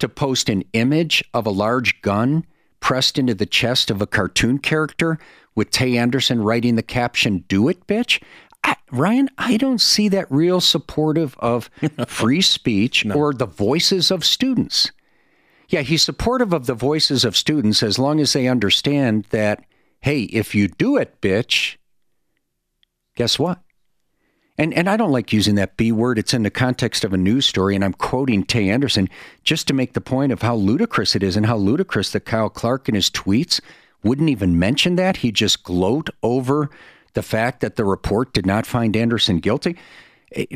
to 0.00 0.08
post 0.08 0.48
an 0.48 0.64
image 0.72 1.22
of 1.32 1.46
a 1.46 1.50
large 1.50 2.02
gun 2.02 2.46
pressed 2.80 3.16
into 3.16 3.32
the 3.32 3.46
chest 3.46 3.92
of 3.92 4.02
a 4.02 4.08
cartoon 4.08 4.58
character 4.58 5.18
with 5.54 5.70
Tay 5.70 5.96
Anderson 5.96 6.42
writing 6.42 6.74
the 6.74 6.82
caption, 6.82 7.44
Do 7.46 7.68
it, 7.68 7.86
bitch? 7.86 8.20
I, 8.64 8.74
Ryan, 8.90 9.28
I 9.38 9.56
don't 9.56 9.80
see 9.80 10.08
that 10.08 10.26
real 10.32 10.60
supportive 10.60 11.36
of 11.38 11.70
free 12.08 12.40
speech 12.40 13.06
or 13.06 13.32
the 13.32 13.46
voices 13.46 14.10
of 14.10 14.24
students. 14.24 14.90
Yeah, 15.68 15.82
he's 15.82 16.02
supportive 16.02 16.52
of 16.52 16.66
the 16.66 16.74
voices 16.74 17.24
of 17.24 17.36
students 17.36 17.82
as 17.82 17.98
long 17.98 18.20
as 18.20 18.32
they 18.32 18.48
understand 18.48 19.26
that, 19.30 19.62
hey, 20.00 20.22
if 20.22 20.54
you 20.54 20.68
do 20.68 20.96
it, 20.96 21.20
bitch, 21.20 21.76
guess 23.16 23.38
what? 23.38 23.60
And 24.56 24.74
and 24.74 24.88
I 24.88 24.96
don't 24.96 25.12
like 25.12 25.32
using 25.32 25.54
that 25.54 25.76
B 25.76 25.92
word. 25.92 26.18
It's 26.18 26.34
in 26.34 26.42
the 26.42 26.50
context 26.50 27.04
of 27.04 27.12
a 27.12 27.16
news 27.16 27.46
story, 27.46 27.76
and 27.76 27.84
I'm 27.84 27.92
quoting 27.92 28.42
Tay 28.42 28.68
Anderson 28.70 29.08
just 29.44 29.68
to 29.68 29.74
make 29.74 29.92
the 29.92 30.00
point 30.00 30.32
of 30.32 30.42
how 30.42 30.56
ludicrous 30.56 31.14
it 31.14 31.22
is 31.22 31.36
and 31.36 31.46
how 31.46 31.56
ludicrous 31.56 32.10
that 32.10 32.24
Kyle 32.24 32.50
Clark 32.50 32.88
in 32.88 32.96
his 32.96 33.08
tweets 33.08 33.60
wouldn't 34.02 34.30
even 34.30 34.58
mention 34.58 34.96
that. 34.96 35.18
He 35.18 35.30
just 35.30 35.62
gloat 35.62 36.10
over 36.24 36.70
the 37.14 37.22
fact 37.22 37.60
that 37.60 37.76
the 37.76 37.84
report 37.84 38.32
did 38.32 38.46
not 38.46 38.66
find 38.66 38.96
Anderson 38.96 39.38
guilty. 39.38 39.76
Eh, 40.34 40.46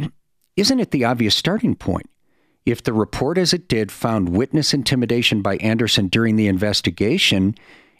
Isn't 0.56 0.80
it 0.80 0.90
the 0.90 1.04
obvious 1.04 1.36
starting 1.36 1.76
point? 1.76 2.08
If 2.64 2.82
the 2.82 2.92
report 2.92 3.38
as 3.38 3.52
it 3.52 3.68
did 3.68 3.90
found 3.90 4.30
witness 4.30 4.72
intimidation 4.72 5.42
by 5.42 5.56
Anderson 5.56 6.08
during 6.08 6.36
the 6.36 6.46
investigation, 6.46 7.54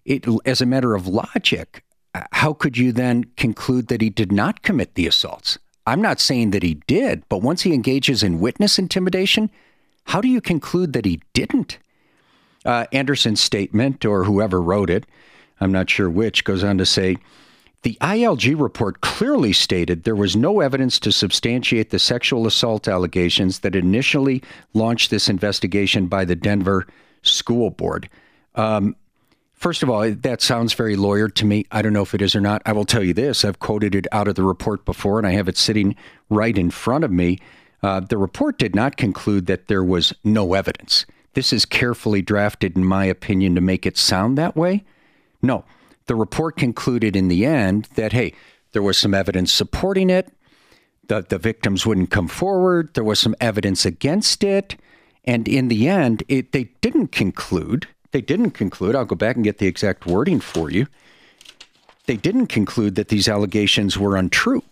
it, 0.04 0.24
as 0.44 0.60
a 0.60 0.66
matter 0.66 0.94
of 0.94 1.06
logic, 1.06 1.84
how 2.32 2.52
could 2.52 2.76
you 2.76 2.92
then 2.92 3.24
conclude 3.36 3.88
that 3.88 4.00
he 4.00 4.10
did 4.10 4.30
not 4.30 4.62
commit 4.62 4.94
the 4.94 5.06
assaults? 5.06 5.58
I'm 5.86 6.02
not 6.02 6.20
saying 6.20 6.50
that 6.52 6.62
he 6.62 6.74
did, 6.86 7.24
but 7.28 7.42
once 7.42 7.62
he 7.62 7.74
engages 7.74 8.22
in 8.22 8.40
witness 8.40 8.78
intimidation, 8.78 9.50
how 10.04 10.20
do 10.20 10.28
you 10.28 10.40
conclude 10.40 10.92
that 10.92 11.04
he 11.04 11.20
didn't? 11.32 11.78
Uh, 12.64 12.86
Anderson's 12.92 13.40
statement, 13.40 14.04
or 14.04 14.24
whoever 14.24 14.60
wrote 14.60 14.90
it, 14.90 15.06
I'm 15.60 15.72
not 15.72 15.90
sure 15.90 16.08
which, 16.08 16.44
goes 16.44 16.62
on 16.62 16.78
to 16.78 16.86
say 16.86 17.16
the 17.82 17.98
ILG 18.00 18.60
report 18.60 19.00
clearly 19.00 19.52
stated 19.52 20.04
there 20.04 20.14
was 20.14 20.36
no 20.36 20.60
evidence 20.60 20.98
to 21.00 21.12
substantiate 21.12 21.90
the 21.90 21.98
sexual 21.98 22.46
assault 22.46 22.86
allegations 22.86 23.60
that 23.60 23.74
initially 23.74 24.42
launched 24.72 25.10
this 25.10 25.28
investigation 25.28 26.06
by 26.06 26.24
the 26.24 26.36
Denver 26.36 26.86
School 27.22 27.70
Board. 27.70 28.08
Um, 28.54 28.96
First 29.62 29.84
of 29.84 29.90
all, 29.90 30.10
that 30.10 30.42
sounds 30.42 30.72
very 30.72 30.96
lawyered 30.96 31.34
to 31.34 31.46
me. 31.46 31.66
I 31.70 31.82
don't 31.82 31.92
know 31.92 32.02
if 32.02 32.14
it 32.14 32.20
is 32.20 32.34
or 32.34 32.40
not. 32.40 32.62
I 32.66 32.72
will 32.72 32.84
tell 32.84 33.04
you 33.04 33.14
this 33.14 33.44
I've 33.44 33.60
quoted 33.60 33.94
it 33.94 34.08
out 34.10 34.26
of 34.26 34.34
the 34.34 34.42
report 34.42 34.84
before, 34.84 35.18
and 35.18 35.26
I 35.26 35.30
have 35.34 35.46
it 35.46 35.56
sitting 35.56 35.94
right 36.28 36.58
in 36.58 36.72
front 36.72 37.04
of 37.04 37.12
me. 37.12 37.38
Uh, 37.80 38.00
the 38.00 38.18
report 38.18 38.58
did 38.58 38.74
not 38.74 38.96
conclude 38.96 39.46
that 39.46 39.68
there 39.68 39.84
was 39.84 40.12
no 40.24 40.54
evidence. 40.54 41.06
This 41.34 41.52
is 41.52 41.64
carefully 41.64 42.22
drafted, 42.22 42.76
in 42.76 42.84
my 42.84 43.04
opinion, 43.04 43.54
to 43.54 43.60
make 43.60 43.86
it 43.86 43.96
sound 43.96 44.36
that 44.36 44.56
way. 44.56 44.82
No, 45.42 45.64
the 46.06 46.14
report 46.14 46.56
concluded 46.56 47.16
in 47.16 47.28
the 47.28 47.44
end 47.44 47.88
that, 47.94 48.12
hey, 48.12 48.32
there 48.72 48.82
was 48.82 48.98
some 48.98 49.14
evidence 49.14 49.52
supporting 49.52 50.10
it. 50.10 50.32
The, 51.08 51.22
the 51.22 51.38
victims 51.38 51.84
wouldn't 51.84 52.10
come 52.10 52.28
forward. 52.28 52.94
There 52.94 53.04
was 53.04 53.18
some 53.18 53.34
evidence 53.40 53.84
against 53.84 54.44
it. 54.44 54.76
And 55.24 55.46
in 55.46 55.68
the 55.68 55.88
end, 55.88 56.24
it, 56.28 56.52
they 56.52 56.64
didn't 56.80 57.08
conclude 57.08 57.86
they 58.12 58.20
didn't 58.20 58.50
conclude, 58.52 58.94
I'll 58.94 59.04
go 59.04 59.16
back 59.16 59.36
and 59.36 59.44
get 59.44 59.58
the 59.58 59.66
exact 59.66 60.06
wording 60.06 60.38
for 60.38 60.70
you. 60.70 60.86
They 62.06 62.16
didn't 62.16 62.46
conclude 62.48 62.94
that 62.94 63.08
these 63.08 63.28
allegations 63.28 63.98
were 63.98 64.16
untrue. 64.16 64.62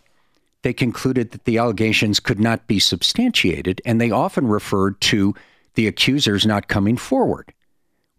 They 0.62 0.74
concluded 0.74 1.30
that 1.30 1.46
the 1.46 1.56
allegations 1.56 2.20
could 2.20 2.38
not 2.38 2.66
be 2.66 2.78
substantiated, 2.78 3.80
and 3.86 3.98
they 3.98 4.10
often 4.10 4.46
referred 4.46 5.00
to 5.02 5.34
the 5.74 5.86
accusers 5.86 6.44
not 6.44 6.68
coming 6.68 6.98
forward. 6.98 7.52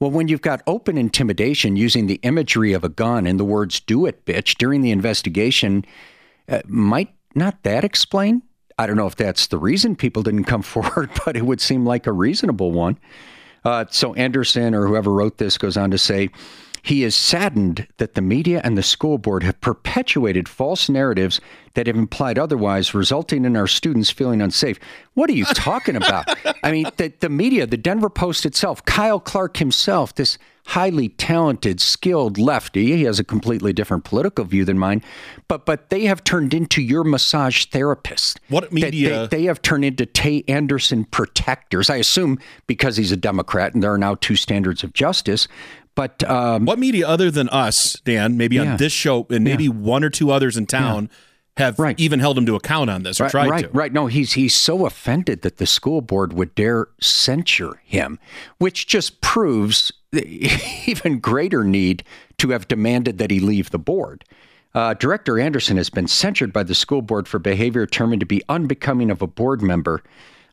Well, 0.02 0.10
when 0.10 0.30
you've 0.30 0.42
got 0.42 0.64
open 0.66 0.98
intimidation 0.98 1.76
using 1.76 2.08
the 2.08 2.20
imagery 2.24 2.74
of 2.74 2.84
a 2.84 2.90
gun 2.90 3.28
and 3.28 3.40
the 3.40 3.46
words, 3.46 3.80
do 3.80 4.08
it, 4.08 4.26
bitch, 4.26 4.58
during 4.58 4.82
the 4.82 4.90
investigation, 4.90 5.86
uh, 6.50 6.62
might 6.66 7.14
not 7.36 7.62
that 7.62 7.84
explain? 7.84 8.42
I 8.80 8.88
don't 8.88 8.98
know 8.98 9.06
if 9.06 9.16
that's 9.16 9.46
the 9.46 9.60
reason 9.60 9.96
people 9.96 10.24
didn't 10.24 10.46
come 10.46 10.62
forward, 10.64 11.12
but 11.24 11.38
it 11.38 11.46
would 11.46 11.62
seem 11.62 11.86
like 11.86 12.08
a 12.08 12.12
reasonable 12.12 12.72
one. 12.72 12.98
Uh, 13.64 13.86
so 13.92 14.16
Anderson 14.16 14.74
or 14.74 14.88
whoever 14.88 15.12
wrote 15.12 15.38
this 15.38 15.60
goes 15.60 15.78
on 15.78 15.92
to 15.92 16.00
say, 16.00 16.30
he 16.82 17.04
is 17.04 17.16
saddened 17.16 17.88
that 17.98 18.16
the 18.16 18.22
media 18.22 18.62
and 18.64 18.78
the 18.78 18.84
school 18.84 19.18
board 19.18 19.44
have 19.44 19.62
perpetuated 19.62 20.50
false 20.50 20.90
narratives 20.90 21.40
that 21.74 21.88
have 21.88 21.96
implied 21.96 22.38
otherwise, 22.38 22.94
resulting 22.94 23.46
in 23.46 23.56
our 23.56 23.68
students 23.68 24.10
feeling 24.10 24.42
unsafe. 24.42 24.80
What 25.14 25.30
are 25.30 25.34
you 25.34 25.46
talking 25.46 25.96
about? 25.96 26.26
I 26.64 26.72
mean, 26.72 26.86
the, 26.98 27.14
the 27.20 27.30
media, 27.30 27.66
the 27.66 27.78
Denver 27.78 28.10
Post 28.10 28.46
itself, 28.46 28.84
Kyle 28.86 29.20
Clark 29.20 29.58
himself, 29.58 30.16
this 30.16 30.38
highly 30.68 31.10
talented, 31.10 31.82
skilled 31.82 32.38
lefty. 32.38 32.96
He 32.98 33.04
has 33.04 33.20
a 33.20 33.24
completely 33.24 33.74
different 33.74 34.04
political 34.04 34.46
view 34.46 34.64
than 34.64 34.78
mine, 34.78 35.02
but 35.48 35.66
but 35.66 35.90
they 35.90 36.06
have 36.06 36.24
turned 36.24 36.54
into 36.54 36.82
your 36.82 37.04
massage 37.04 37.66
therapist. 37.66 38.40
What 38.48 38.72
media? 38.72 39.10
They, 39.10 39.16
they, 39.16 39.38
they 39.38 39.44
have 39.46 39.62
turned 39.62 39.86
into 39.86 40.06
Tay 40.06 40.44
Anderson 40.48 41.06
protectors. 41.06 41.90
I 41.90 41.98
assume 41.98 42.40
because 42.68 42.98
he's 42.98 43.12
a 43.12 43.18
Democrat, 43.18 43.74
and 43.74 43.82
there 43.82 43.94
are 43.94 43.98
now 43.98 44.16
two 44.16 44.36
standards 44.36 44.84
of 44.84 44.94
justice. 44.94 45.48
But 45.96 46.24
um, 46.30 46.66
what 46.66 46.80
media 46.80 47.08
other 47.08 47.30
than 47.30 47.50
us, 47.50 47.94
Dan, 48.06 48.38
maybe 48.38 48.56
Yeah. 48.56 48.72
on 48.74 48.78
this 48.78 48.94
show 48.94 49.28
and 49.30 49.44
maybe 49.44 49.66
Yeah. 49.66 49.72
one 49.72 50.04
or 50.04 50.10
two 50.10 50.32
others 50.32 50.58
in 50.58 50.66
town, 50.66 51.10
have 51.58 51.78
even 51.98 52.20
held 52.22 52.38
him 52.38 52.46
to 52.46 52.56
account 52.56 52.90
on 52.90 53.04
this 53.04 53.20
or 53.20 53.26
right, 53.26 53.32
tried 53.32 53.50
right, 53.50 53.66
to? 53.66 53.70
Right. 53.72 53.92
No, 53.92 54.08
he's 54.08 54.34
he's 54.34 54.56
so 54.56 54.86
offended 54.86 55.42
that 55.42 55.58
the 55.58 55.66
school 55.68 56.02
board 56.02 56.32
would 56.34 56.56
dare 56.56 56.88
censure 57.02 57.82
him, 57.84 58.20
which 58.58 58.88
just 58.88 59.20
proves 59.22 59.92
the 60.12 60.26
even 60.88 61.20
greater 61.20 61.64
need 61.64 62.04
to 62.38 62.50
have 62.52 62.68
demanded 62.70 63.18
that 63.18 63.30
he 63.32 63.40
leave 63.40 63.70
the 63.72 63.78
board. 63.80 64.24
Uh, 64.74 64.94
Director 64.94 65.38
Anderson 65.38 65.76
has 65.76 65.90
been 65.90 66.08
censured 66.08 66.54
by 66.54 66.64
the 66.64 66.74
school 66.74 67.02
board 67.02 67.28
for 67.28 67.38
behavior 67.38 67.86
determined 67.86 68.22
to 68.22 68.26
be 68.26 68.42
unbecoming 68.48 69.12
of 69.12 69.22
a 69.22 69.28
board 69.28 69.62
member. 69.62 70.02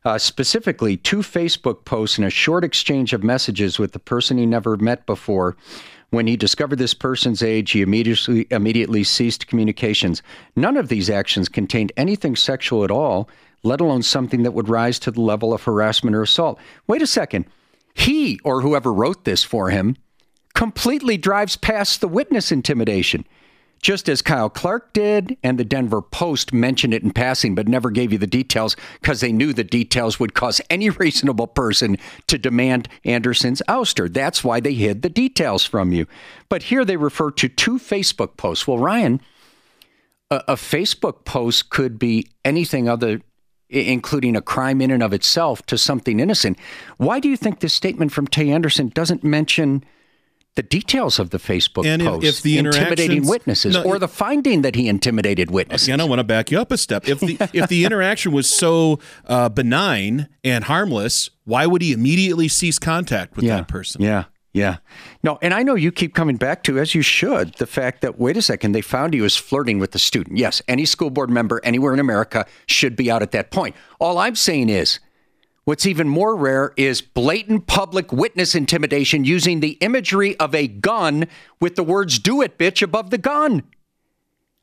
Uh, 0.05 0.17
specifically, 0.17 0.97
two 0.97 1.19
Facebook 1.19 1.85
posts 1.85 2.17
and 2.17 2.25
a 2.25 2.29
short 2.29 2.63
exchange 2.63 3.13
of 3.13 3.23
messages 3.23 3.77
with 3.79 3.91
the 3.91 3.99
person 3.99 4.37
he 4.37 4.45
never 4.45 4.77
met 4.77 5.05
before. 5.05 5.57
When 6.09 6.25
he 6.25 6.37
discovered 6.37 6.77
this 6.77 6.93
person's 6.93 7.43
age, 7.43 7.71
he 7.71 7.81
immediately 7.81 8.47
immediately 8.49 9.03
ceased 9.03 9.47
communications. 9.47 10.23
None 10.55 10.77
of 10.77 10.87
these 10.87 11.09
actions 11.09 11.49
contained 11.49 11.91
anything 11.97 12.35
sexual 12.35 12.83
at 12.83 12.91
all, 12.91 13.29
let 13.61 13.81
alone 13.81 14.01
something 14.01 14.43
that 14.43 14.53
would 14.53 14.69
rise 14.69 14.97
to 14.99 15.11
the 15.11 15.21
level 15.21 15.53
of 15.53 15.63
harassment 15.63 16.15
or 16.15 16.23
assault. 16.23 16.59
Wait 16.87 17.01
a 17.01 17.07
second. 17.07 17.45
He 17.93 18.39
or 18.43 18.61
whoever 18.61 18.93
wrote 18.93 19.25
this 19.25 19.43
for 19.43 19.69
him 19.69 19.97
completely 20.55 21.17
drives 21.17 21.57
past 21.57 22.01
the 22.01 22.07
witness 22.07 22.51
intimidation. 22.51 23.25
Just 23.81 24.09
as 24.09 24.21
Kyle 24.21 24.49
Clark 24.49 24.91
did, 24.91 25.37
and 25.41 25.57
the 25.57 25.63
Denver 25.63 26.01
Post 26.01 26.51
mentioned 26.51 26.93
it 26.93 27.03
in 27.03 27.11
passing, 27.11 27.55
but 27.55 27.67
never 27.67 27.89
gave 27.89 28.11
you 28.11 28.17
the 28.17 28.27
details 28.27 28.75
because 29.01 29.21
they 29.21 29.31
knew 29.31 29.53
the 29.53 29.63
details 29.63 30.19
would 30.19 30.33
cause 30.33 30.59
any 30.69 30.89
reasonable 30.89 31.47
person 31.47 31.97
to 32.27 32.37
demand 32.37 32.89
Anderson's 33.05 33.61
ouster. 33.69 34.11
That's 34.11 34.43
why 34.43 34.59
they 34.59 34.73
hid 34.73 35.01
the 35.01 35.09
details 35.09 35.65
from 35.65 35.93
you. 35.93 36.07
But 36.49 36.63
here 36.63 36.83
they 36.83 36.97
refer 36.97 37.31
to 37.31 37.47
two 37.47 37.79
Facebook 37.79 38.35
posts. 38.35 38.67
Well, 38.67 38.79
Ryan, 38.79 39.21
a, 40.29 40.43
a 40.49 40.55
Facebook 40.55 41.23
post 41.23 41.69
could 41.69 41.97
be 41.97 42.27
anything 42.43 42.89
other, 42.89 43.21
including 43.69 44.35
a 44.35 44.41
crime 44.41 44.81
in 44.81 44.91
and 44.91 45.03
of 45.03 45.13
itself, 45.13 45.65
to 45.67 45.77
something 45.77 46.19
innocent. 46.19 46.57
Why 46.97 47.21
do 47.21 47.29
you 47.29 47.37
think 47.37 47.61
this 47.61 47.73
statement 47.73 48.11
from 48.11 48.27
Tay 48.27 48.49
Anderson 48.51 48.89
doesn't 48.89 49.23
mention? 49.23 49.85
The 50.55 50.63
details 50.63 51.19
of 51.19 51.29
the 51.29 51.37
Facebook 51.37 51.85
And 51.85 52.01
post, 52.01 52.25
if 52.25 52.41
the 52.41 52.57
intimidating 52.57 53.25
witnesses, 53.27 53.75
No, 53.75 53.83
or 53.83 53.97
the 53.97 54.07
finding 54.07 54.61
that 54.63 54.75
he 54.75 54.89
intimidated 54.89 55.51
witnesses. 55.51 55.87
Again, 55.87 56.01
I 56.01 56.03
want 56.03 56.19
to 56.19 56.23
back 56.23 56.51
you 56.51 56.59
up 56.59 56.71
a 56.71 56.77
step. 56.77 57.07
If 57.07 57.19
the 57.19 57.37
if 57.53 57.69
the 57.69 57.85
interaction 57.85 58.31
was 58.31 58.49
so 58.49 58.99
uh, 59.25 59.49
benign 59.49 60.27
and 60.43 60.65
harmless, 60.65 61.29
why 61.45 61.65
would 61.65 61.81
he 61.81 61.93
immediately 61.93 62.47
cease 62.47 62.79
contact 62.79 63.35
with 63.35 63.45
that 63.45 63.67
person? 63.67 64.01
Yeah, 64.01 64.25
yeah. 64.51 64.77
No, 65.23 65.37
and 65.41 65.53
I 65.53 65.63
know 65.63 65.75
you 65.75 65.91
keep 65.91 66.13
coming 66.15 66.35
back 66.35 66.63
to, 66.63 66.79
as 66.79 66.95
you 66.95 67.01
should, 67.03 67.53
the 67.55 67.67
fact 67.67 68.01
that, 68.01 68.19
wait 68.19 68.35
a 68.35 68.41
second, 68.41 68.71
they 68.71 68.81
found 68.81 69.13
he 69.13 69.21
was 69.21 69.37
flirting 69.37 69.79
with 69.79 69.91
the 69.91 69.99
student. 69.99 70.37
Yes, 70.37 70.61
any 70.67 70.85
school 70.85 71.09
board 71.09 71.29
member 71.29 71.61
anywhere 71.63 71.93
in 71.93 71.99
America 71.99 72.45
should 72.65 72.95
be 72.95 73.11
out 73.11 73.21
at 73.21 73.31
that 73.31 73.51
point. 73.51 73.75
All 73.99 74.17
I'm 74.17 74.35
saying 74.35 74.69
is, 74.69 74.99
what's 75.69 75.85
even 75.85 76.09
more 76.09 76.35
rare 76.35 76.73
is 76.77 76.99
blatant 76.99 77.67
public 77.67 78.11
witness 78.11 78.55
intimidation 78.55 79.23
using 79.23 79.59
the 79.59 79.73
imagery 79.81 80.35
of 80.39 80.55
a 80.55 80.67
gun 80.67 81.27
with 81.61 81.75
the 81.75 81.83
words, 81.83 82.17
do 82.17 82.41
it, 82.41 82.57
bitch, 82.57 82.81
above 82.81 83.11
the 83.11 83.19
gun. 83.19 83.61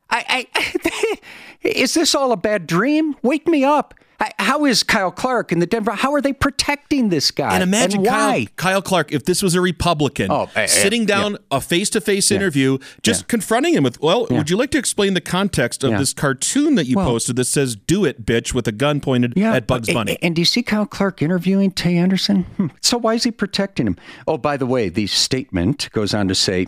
I, 0.09 0.47
I 0.53 1.19
is 1.61 1.93
this 1.93 2.13
all 2.13 2.33
a 2.33 2.37
bad 2.37 2.67
dream? 2.67 3.15
Wake 3.21 3.47
me 3.47 3.63
up. 3.63 3.93
How 4.39 4.65
is 4.65 4.81
Kyle 4.81 5.11
Clark 5.11 5.51
and 5.51 5.61
the 5.61 5.67
Denver? 5.67 5.91
How 5.91 6.13
are 6.13 6.21
they 6.21 6.33
protecting 6.33 7.09
this 7.09 7.29
guy? 7.29 7.53
And 7.53 7.61
imagine 7.61 8.01
why? 8.01 8.47
Kyle, 8.55 8.71
Kyle 8.73 8.81
Clark, 8.81 9.11
if 9.11 9.25
this 9.25 9.43
was 9.43 9.53
a 9.53 9.61
Republican, 9.61 10.31
Oh, 10.31 10.49
eh, 10.55 10.61
eh, 10.63 10.65
sitting 10.65 11.05
down 11.05 11.33
yeah. 11.33 11.37
a 11.51 11.61
face 11.61 11.89
to 11.91 12.01
face 12.01 12.31
interview, 12.31 12.79
just 13.03 13.27
confronting 13.27 13.75
him 13.75 13.83
with, 13.83 14.01
well, 14.01 14.25
would 14.31 14.49
you 14.49 14.57
like 14.57 14.71
to 14.71 14.79
explain 14.79 15.13
the 15.13 15.21
context 15.21 15.83
of 15.83 15.91
Yeah. 15.91 15.99
this 15.99 16.13
cartoon 16.13 16.75
that 16.75 16.87
you 16.87 16.95
Well- 16.95 17.05
posted 17.11 17.35
that 17.35 17.45
says, 17.45 17.75
do 17.75 18.05
it, 18.05 18.25
bitch, 18.25 18.53
with 18.55 18.67
a 18.67 18.71
gun 18.71 19.01
pointed 19.01 19.37
at 19.37 19.67
Bugs 19.67 19.87
Bunny? 19.93 20.13
And, 20.13 20.23
and 20.23 20.35
do 20.35 20.41
you 20.41 20.45
see 20.45 20.63
Kyle 20.63 20.87
Clark 20.87 21.21
interviewing 21.21 21.69
Tay 21.71 21.95
Anderson? 21.97 22.43
Hmm. 22.57 22.67
So 22.81 22.97
why 22.97 23.13
is 23.13 23.23
he 23.23 23.29
protecting 23.31 23.85
him? 23.85 23.97
Oh, 24.27 24.37
by 24.39 24.57
the 24.57 24.65
way, 24.65 24.89
the 24.89 25.05
statement 25.05 25.89
goes 25.91 26.13
on 26.15 26.27
to 26.27 26.35
say 26.35 26.67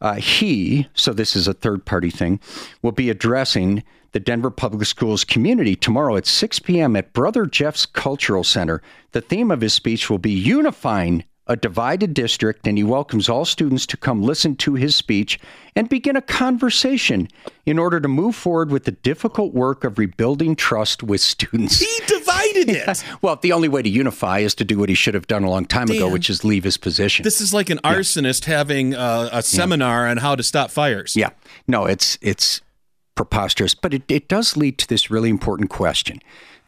uh, 0.00 0.14
he, 0.14 0.88
so 0.94 1.12
this 1.12 1.36
is 1.36 1.46
a 1.46 1.52
third 1.52 1.84
party 1.84 2.10
thing, 2.10 2.40
will 2.82 2.90
be 2.92 3.10
addressing 3.10 3.82
the 4.12 4.20
Denver 4.20 4.50
Public 4.50 4.86
Schools 4.86 5.24
community 5.24 5.76
tomorrow 5.76 6.16
at 6.16 6.26
6 6.26 6.58
p.m. 6.60 6.96
at 6.96 7.12
Brother 7.12 7.46
Jeff's 7.46 7.86
Cultural 7.86 8.44
Center. 8.44 8.82
The 9.12 9.20
theme 9.20 9.50
of 9.50 9.60
his 9.60 9.74
speech 9.74 10.10
will 10.10 10.18
be 10.18 10.32
unifying 10.32 11.24
a 11.46 11.56
divided 11.56 12.14
district, 12.14 12.68
and 12.68 12.78
he 12.78 12.84
welcomes 12.84 13.28
all 13.28 13.44
students 13.44 13.84
to 13.84 13.96
come 13.96 14.22
listen 14.22 14.54
to 14.54 14.74
his 14.74 14.94
speech 14.94 15.36
and 15.74 15.88
begin 15.88 16.14
a 16.14 16.22
conversation 16.22 17.26
in 17.66 17.76
order 17.76 17.98
to 17.98 18.06
move 18.06 18.36
forward 18.36 18.70
with 18.70 18.84
the 18.84 18.92
difficult 18.92 19.52
work 19.52 19.82
of 19.82 19.98
rebuilding 19.98 20.54
trust 20.54 21.02
with 21.02 21.20
students. 21.20 21.80
he 21.80 22.06
divided 22.06 22.68
it. 22.68 23.04
Well, 23.20 23.34
the 23.34 23.50
only 23.50 23.66
way 23.68 23.82
to 23.82 23.88
unify 23.88 24.38
is 24.38 24.54
to 24.56 24.64
do 24.64 24.78
what 24.78 24.88
he 24.90 24.94
should 24.94 25.14
have 25.14 25.26
done 25.26 25.42
a 25.42 25.50
long 25.50 25.64
time 25.64 25.90
ago, 25.90 26.08
which 26.08 26.30
is 26.30 26.44
leave 26.44 26.62
his 26.62 26.76
position. 26.76 27.24
This 27.24 27.40
is 27.40 27.52
like 27.52 27.68
an 27.68 27.78
arsonist 27.78 28.44
having 28.44 28.94
uh, 28.94 29.28
a 29.32 29.42
seminar 29.42 30.06
on 30.06 30.18
how 30.18 30.36
to 30.36 30.44
stop 30.44 30.70
fires. 30.70 31.16
yeah, 31.16 31.30
no, 31.66 31.86
it's 31.86 32.16
it's 32.22 32.60
preposterous, 33.14 33.74
but 33.74 33.94
it, 33.94 34.02
it 34.08 34.28
does 34.28 34.56
lead 34.56 34.78
to 34.78 34.88
this 34.88 35.10
really 35.10 35.30
important 35.30 35.70
question. 35.70 36.20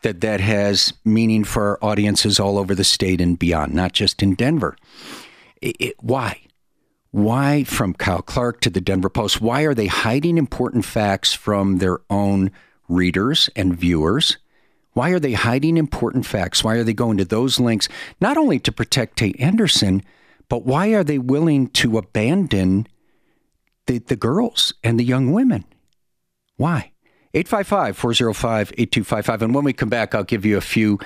that 0.02 0.20
that 0.20 0.40
has 0.40 0.92
meaning 1.04 1.44
for 1.44 1.62
our 1.62 1.78
audiences 1.82 2.38
all 2.38 2.58
over 2.58 2.74
the 2.74 2.84
state 2.84 3.20
and 3.20 3.38
beyond, 3.38 3.72
not 3.72 3.92
just 3.92 4.22
in 4.22 4.34
Denver. 4.34 4.76
It, 5.60 5.76
it, 5.80 5.94
why? 6.00 6.40
Why, 7.10 7.64
from 7.64 7.94
Kyle 7.94 8.22
Clark 8.22 8.60
to 8.62 8.70
the 8.70 8.80
Denver 8.80 9.08
Post, 9.08 9.40
why 9.40 9.62
are 9.62 9.74
they 9.74 9.86
hiding 9.86 10.38
important 10.38 10.84
facts 10.84 11.32
from 11.32 11.78
their 11.78 12.00
own 12.10 12.50
readers 12.88 13.48
and 13.54 13.76
viewers? 13.76 14.38
Why 14.94 15.10
are 15.10 15.20
they 15.20 15.32
hiding 15.34 15.76
important 15.76 16.26
facts? 16.26 16.64
Why 16.64 16.74
are 16.76 16.84
they 16.84 16.92
going 16.92 17.18
to 17.18 17.24
those 17.24 17.60
links, 17.60 17.88
not 18.20 18.36
only 18.36 18.58
to 18.60 18.72
protect 18.72 19.16
Tay 19.18 19.34
Anderson, 19.38 20.02
but 20.48 20.64
why 20.66 20.88
are 20.88 21.04
they 21.04 21.18
willing 21.18 21.68
to 21.68 21.96
abandon 21.96 22.86
the, 23.86 23.98
the 23.98 24.16
girls 24.16 24.74
and 24.82 24.98
the 24.98 25.04
young 25.04 25.32
women? 25.32 25.64
Why? 26.56 26.92
855 27.34 27.96
405 27.96 28.72
8255. 28.76 29.42
And 29.42 29.54
when 29.54 29.64
we 29.64 29.72
come 29.72 29.88
back, 29.88 30.14
I'll 30.14 30.24
give 30.24 30.44
you 30.44 30.56
a 30.56 30.62
few 30.62 30.98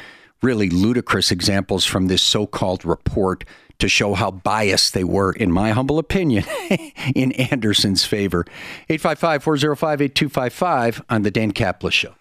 really 0.42 0.68
ludicrous 0.68 1.30
examples 1.30 1.84
from 1.84 2.08
this 2.08 2.22
so 2.22 2.46
called 2.46 2.84
report 2.84 3.44
to 3.78 3.88
show 3.88 4.14
how 4.14 4.30
biased 4.30 4.94
they 4.94 5.04
were, 5.04 5.32
in 5.32 5.52
my 5.52 5.70
humble 5.70 5.98
opinion, 5.98 6.44
in 7.14 7.32
Anderson's 7.32 8.04
favor. 8.04 8.44
855 8.88 9.42
405 9.42 10.02
8255 10.02 11.02
on 11.08 11.22
The 11.22 11.30
Dan 11.30 11.52
Caplis 11.52 11.92
Show. 11.92 12.14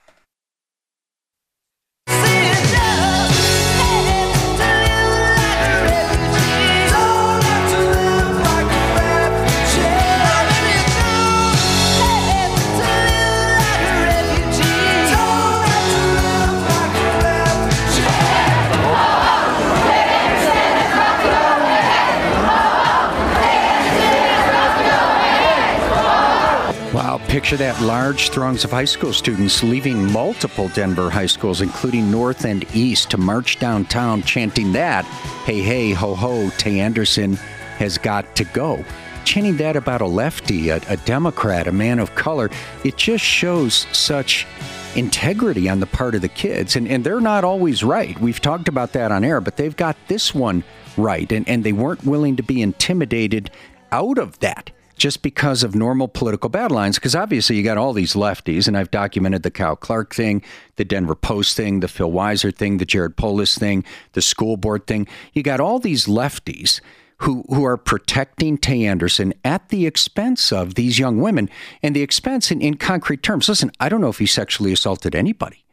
Picture 27.36 27.58
that 27.58 27.82
large 27.82 28.30
throngs 28.30 28.64
of 28.64 28.72
high 28.72 28.86
school 28.86 29.12
students 29.12 29.62
leaving 29.62 30.10
multiple 30.14 30.70
Denver 30.70 31.10
high 31.10 31.26
schools, 31.26 31.60
including 31.60 32.10
North 32.10 32.46
and 32.46 32.64
East, 32.74 33.12
to 33.12 33.18
march 33.18 33.60
downtown 33.60 34.24
chanting 34.24 34.72
that, 34.72 35.04
hey, 35.44 35.60
hey, 35.60 35.92
ho, 35.92 36.16
ho, 36.16 36.50
Tay 36.52 36.80
Anderson 36.80 37.34
has 37.78 37.98
got 37.98 38.38
to 38.38 38.46
go. 38.46 38.86
Chanting 39.26 39.58
that 39.58 39.76
about 39.76 40.00
a 40.00 40.06
lefty, 40.06 40.70
a, 40.70 40.78
a 40.88 40.96
Democrat, 40.96 41.68
a 41.68 41.74
man 41.74 42.00
of 42.00 42.16
color, 42.16 42.50
it 42.86 42.96
just 42.96 43.26
shows 43.26 43.86
such 43.92 44.48
integrity 44.96 45.68
on 45.68 45.82
the 45.82 45.88
part 45.88 46.16
of 46.16 46.22
the 46.22 46.30
kids. 46.30 46.78
And, 46.78 46.88
and 46.88 47.04
they're 47.04 47.20
not 47.20 47.44
always 47.44 47.84
right. 47.84 48.18
We've 48.22 48.40
talked 48.40 48.70
about 48.70 48.94
that 48.94 49.12
on 49.12 49.26
air, 49.26 49.42
but 49.42 49.58
they've 49.58 49.76
got 49.76 49.98
this 50.08 50.34
one 50.34 50.64
right. 50.96 51.30
And, 51.30 51.46
and 51.50 51.66
they 51.66 51.74
weren't 51.74 52.06
willing 52.06 52.38
to 52.38 52.44
be 52.44 52.62
intimidated 52.62 53.52
out 53.92 54.20
of 54.20 54.40
that 54.40 54.72
just 54.96 55.22
because 55.22 55.64
of 55.64 55.76
normal 55.76 56.08
political 56.08 56.50
battle 56.50 56.76
lines. 56.76 56.98
Because 56.98 57.16
obviously, 57.16 57.56
you 57.56 57.64
got 57.64 57.78
all 57.78 57.94
these 57.94 58.14
lefties, 58.14 58.68
and 58.68 58.78
I've 58.78 58.92
documented 58.92 59.44
the 59.44 59.52
Kyle 59.52 59.76
Clark 59.76 60.14
thing, 60.14 60.44
the 60.76 60.86
Denver 60.86 61.16
Post 61.16 61.56
thing, 61.56 61.80
the 61.80 61.88
Phil 61.88 62.12
Weiser 62.12 62.56
thing, 62.56 62.78
the 62.78 62.86
Jared 62.86 63.18
Polis 63.18 63.58
thing, 63.58 63.84
the 64.14 64.22
school 64.22 64.58
board 64.58 64.88
thing. 64.88 65.08
You 65.34 65.44
got 65.44 65.60
all 65.60 65.80
these 65.80 66.06
lefties 66.06 66.82
who 67.20 67.44
who 67.48 67.64
are 67.64 67.78
protecting 67.78 68.58
Tay 68.58 68.86
Anderson 68.86 69.34
at 69.44 69.70
the 69.70 69.86
expense 69.86 70.52
of 70.52 70.76
these 70.76 71.00
young 71.00 71.22
women, 71.22 71.50
and 71.82 71.96
the 71.96 72.02
expense 72.02 72.52
in, 72.52 72.62
in 72.62 72.76
concrete 72.76 73.24
terms. 73.24 73.48
Listen, 73.48 73.72
I 73.80 73.90
don't 73.90 74.02
know 74.02 74.10
if 74.10 74.20
he 74.20 74.26
sexually 74.26 74.74
assaulted 74.74 75.16
anybody, 75.16 75.64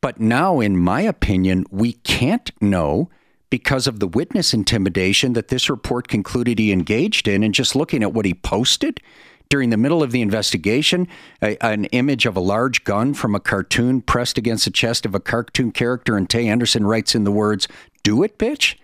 but 0.00 0.20
now, 0.20 0.60
in 0.60 0.76
my 0.76 1.02
opinion, 1.02 1.64
we 1.70 1.92
can't 1.92 2.50
know 2.60 3.10
because 3.50 3.86
of 3.86 4.00
the 4.00 4.08
witness 4.08 4.52
intimidation 4.52 5.34
that 5.34 5.48
this 5.48 5.70
report 5.70 6.08
concluded 6.08 6.58
he 6.58 6.72
engaged 6.72 7.28
in. 7.28 7.42
And 7.42 7.54
just 7.54 7.76
looking 7.76 8.02
at 8.02 8.12
what 8.12 8.24
he 8.24 8.34
posted 8.34 9.00
during 9.48 9.70
the 9.70 9.76
middle 9.76 10.02
of 10.02 10.10
the 10.10 10.22
investigation, 10.22 11.06
a, 11.40 11.56
an 11.64 11.84
image 11.86 12.26
of 12.26 12.36
a 12.36 12.40
large 12.40 12.82
gun 12.84 13.14
from 13.14 13.34
a 13.34 13.40
cartoon 13.40 14.00
pressed 14.00 14.38
against 14.38 14.64
the 14.64 14.70
chest 14.70 15.06
of 15.06 15.14
a 15.14 15.20
cartoon 15.20 15.70
character, 15.70 16.16
and 16.16 16.28
Tay 16.28 16.48
Anderson 16.48 16.84
writes 16.84 17.14
in 17.14 17.24
the 17.24 17.30
words, 17.30 17.68
Do 18.02 18.22
it, 18.24 18.38
bitch. 18.38 18.74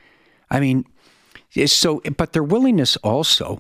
I 0.50 0.60
mean, 0.60 0.84
so, 1.66 2.00
but 2.16 2.32
their 2.32 2.44
willingness 2.44 2.96
also 2.98 3.58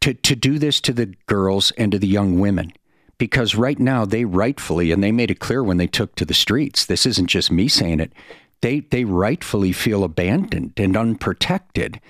to, 0.00 0.12
to 0.12 0.36
do 0.36 0.58
this 0.58 0.80
to 0.82 0.92
the 0.92 1.06
girls 1.26 1.70
and 1.72 1.92
to 1.92 1.98
the 1.98 2.06
young 2.06 2.38
women 2.38 2.72
because 3.20 3.54
right 3.54 3.78
now 3.78 4.06
they 4.06 4.24
rightfully, 4.24 4.90
and 4.90 5.04
they 5.04 5.12
made 5.12 5.30
it 5.30 5.40
clear 5.40 5.62
when 5.62 5.76
they 5.76 5.86
took 5.86 6.14
to 6.16 6.24
the 6.24 6.34
streets, 6.34 6.86
this 6.86 7.04
isn't 7.04 7.26
just 7.26 7.52
me 7.52 7.68
saying 7.68 8.00
it, 8.00 8.12
they, 8.60 8.80
they 8.80 9.04
rightfully 9.04 9.72
feel 9.72 10.04
abandoned 10.04 10.72
and 10.76 10.96
unprotected. 10.96 12.00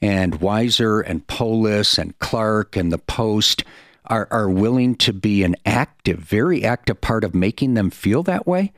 And 0.00 0.40
Weiser 0.40 1.02
and 1.04 1.26
Polis 1.26 1.98
and 1.98 2.18
Clark 2.18 2.76
and 2.76 2.92
the 2.92 2.98
Post 2.98 3.64
are, 4.06 4.28
are 4.30 4.48
willing 4.48 4.94
to 4.96 5.12
be 5.12 5.42
an 5.42 5.56
active, 5.66 6.18
very 6.18 6.64
active 6.64 7.00
part 7.00 7.24
of 7.24 7.34
making 7.34 7.74
them 7.74 7.90
feel 7.90 8.22
that 8.22 8.46
way 8.46 8.72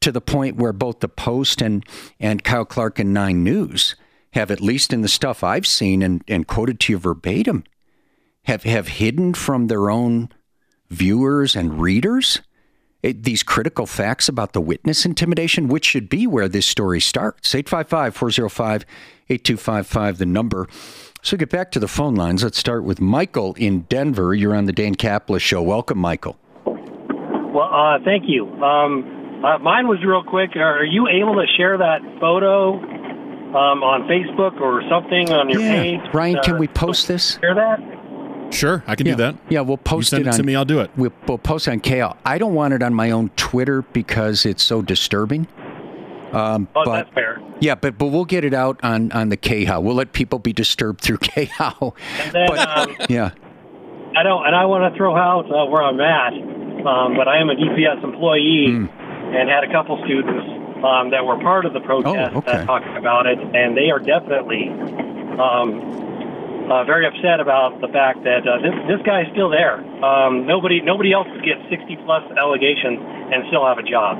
to 0.00 0.10
the 0.10 0.20
point 0.20 0.56
where 0.56 0.72
both 0.72 1.00
the 1.00 1.08
Post 1.08 1.62
and, 1.62 1.84
and 2.18 2.42
Kyle 2.42 2.64
Clark 2.64 2.98
and 2.98 3.14
Nine 3.14 3.44
News 3.44 3.94
have, 4.32 4.50
at 4.50 4.60
least 4.60 4.92
in 4.92 5.02
the 5.02 5.08
stuff 5.08 5.44
I've 5.44 5.66
seen 5.66 6.02
and, 6.02 6.24
and 6.26 6.46
quoted 6.46 6.80
to 6.80 6.94
you 6.94 6.98
verbatim, 6.98 7.64
have, 8.44 8.64
have 8.64 8.88
hidden 8.88 9.34
from 9.34 9.68
their 9.68 9.90
own 9.90 10.30
viewers 10.90 11.54
and 11.54 11.80
readers 11.80 12.40
it, 13.02 13.24
these 13.24 13.42
critical 13.42 13.86
facts 13.86 14.28
about 14.28 14.52
the 14.52 14.60
witness 14.60 15.04
intimidation, 15.04 15.68
which 15.68 15.84
should 15.84 16.08
be 16.08 16.26
where 16.26 16.48
this 16.48 16.66
story 16.66 17.00
starts. 17.00 17.54
855 17.54 18.14
405 18.14 18.84
8255, 19.28 20.18
the 20.18 20.26
number. 20.26 20.68
So 21.22 21.36
get 21.36 21.50
back 21.50 21.70
to 21.72 21.80
the 21.80 21.88
phone 21.88 22.14
lines. 22.14 22.42
Let's 22.42 22.58
start 22.58 22.84
with 22.84 23.00
Michael 23.00 23.54
in 23.54 23.82
Denver. 23.82 24.34
You're 24.34 24.54
on 24.54 24.64
the 24.64 24.72
Dan 24.72 24.94
Caplis 24.94 25.40
Show. 25.40 25.62
Welcome, 25.62 25.98
Michael. 25.98 26.36
Well, 26.64 27.68
uh, 27.72 27.98
thank 28.04 28.24
you. 28.26 28.48
Um, 28.62 29.42
uh, 29.44 29.58
mine 29.58 29.88
was 29.88 29.98
real 30.04 30.22
quick. 30.22 30.56
Are 30.56 30.84
you 30.84 31.08
able 31.08 31.34
to 31.34 31.46
share 31.56 31.78
that 31.78 32.00
photo 32.20 32.74
um, 32.74 33.82
on 33.82 34.08
Facebook 34.08 34.60
or 34.60 34.82
something 34.88 35.30
on 35.32 35.48
your 35.50 35.60
yeah. 35.60 35.82
page? 35.82 36.00
Ryan, 36.12 36.38
Uh, 36.38 36.42
can 36.42 36.58
we 36.58 36.68
post 36.68 37.08
this? 37.08 37.38
Share 37.40 37.54
that? 37.54 37.78
Sure, 38.52 38.84
I 38.86 38.94
can 38.94 39.06
yeah. 39.06 39.12
do 39.14 39.16
that. 39.22 39.36
Yeah, 39.48 39.60
we'll 39.62 39.76
post 39.78 40.10
send 40.10 40.22
it, 40.22 40.26
it 40.28 40.30
on 40.30 40.36
to 40.36 40.42
me, 40.42 40.54
I'll 40.54 40.64
do 40.64 40.80
it. 40.80 40.90
We'll, 40.96 41.12
we'll 41.26 41.38
post 41.38 41.68
it 41.68 41.72
on 41.72 41.80
KL. 41.80 42.16
I 42.24 42.38
don't 42.38 42.54
want 42.54 42.74
it 42.74 42.82
on 42.82 42.94
my 42.94 43.10
own 43.10 43.30
Twitter 43.36 43.82
because 43.82 44.44
it's 44.46 44.62
so 44.62 44.82
disturbing. 44.82 45.46
Um, 46.32 46.68
Oh, 46.74 46.82
but, 46.84 46.92
that's 46.96 47.10
fair. 47.14 47.40
Yeah, 47.60 47.74
but 47.74 47.98
but 47.98 48.06
we'll 48.06 48.24
get 48.24 48.42
it 48.44 48.54
out 48.54 48.80
on 48.82 49.12
on 49.12 49.28
the 49.28 49.36
KHOW. 49.36 49.80
We'll 49.80 49.94
let 49.94 50.12
people 50.12 50.38
be 50.38 50.52
disturbed 50.52 51.00
through 51.02 51.18
KHOW. 51.22 51.94
And 52.20 52.32
then, 52.32 52.58
um, 52.58 52.96
Yeah. 53.08 53.30
I 54.16 54.22
don't, 54.22 54.46
and 54.46 54.54
I 54.54 54.64
want 54.66 54.92
to 54.92 54.96
throw 54.96 55.16
out 55.16 55.46
uh, 55.50 55.64
where 55.70 55.82
I'm 55.82 55.98
at, 56.00 56.32
um, 56.86 57.16
but 57.16 57.28
I 57.28 57.38
am 57.38 57.48
a 57.50 57.54
DPS 57.54 58.02
employee 58.04 58.66
Hmm. 58.68 58.86
and 59.34 59.48
had 59.48 59.64
a 59.64 59.72
couple 59.72 59.96
students 60.04 60.44
um, 60.84 61.10
that 61.10 61.24
were 61.24 61.38
part 61.38 61.64
of 61.64 61.72
the 61.72 61.80
protest 61.80 62.32
Oh, 62.34 62.38
okay. 62.38 62.52
that 62.52 62.66
talked 62.66 62.88
about 62.98 63.26
it, 63.26 63.38
and 63.38 63.74
they 63.76 63.90
are 63.90 63.98
definitely 63.98 64.68
um, 65.40 66.11
uh, 66.72 66.84
very 66.84 67.06
upset 67.06 67.38
about 67.38 67.80
the 67.80 67.88
fact 67.88 68.24
that 68.24 68.48
uh, 68.48 68.56
this 68.64 68.72
this 68.88 69.00
is 69.04 69.32
still 69.32 69.50
there. 69.50 69.76
Um, 70.02 70.46
nobody 70.46 70.80
nobody 70.80 71.12
else 71.12 71.28
could 71.28 71.44
get 71.44 71.58
60 71.68 71.96
plus 72.04 72.24
allegations 72.38 72.98
and 73.32 73.44
still 73.48 73.66
have 73.66 73.78
a 73.78 73.82
job. 73.82 74.16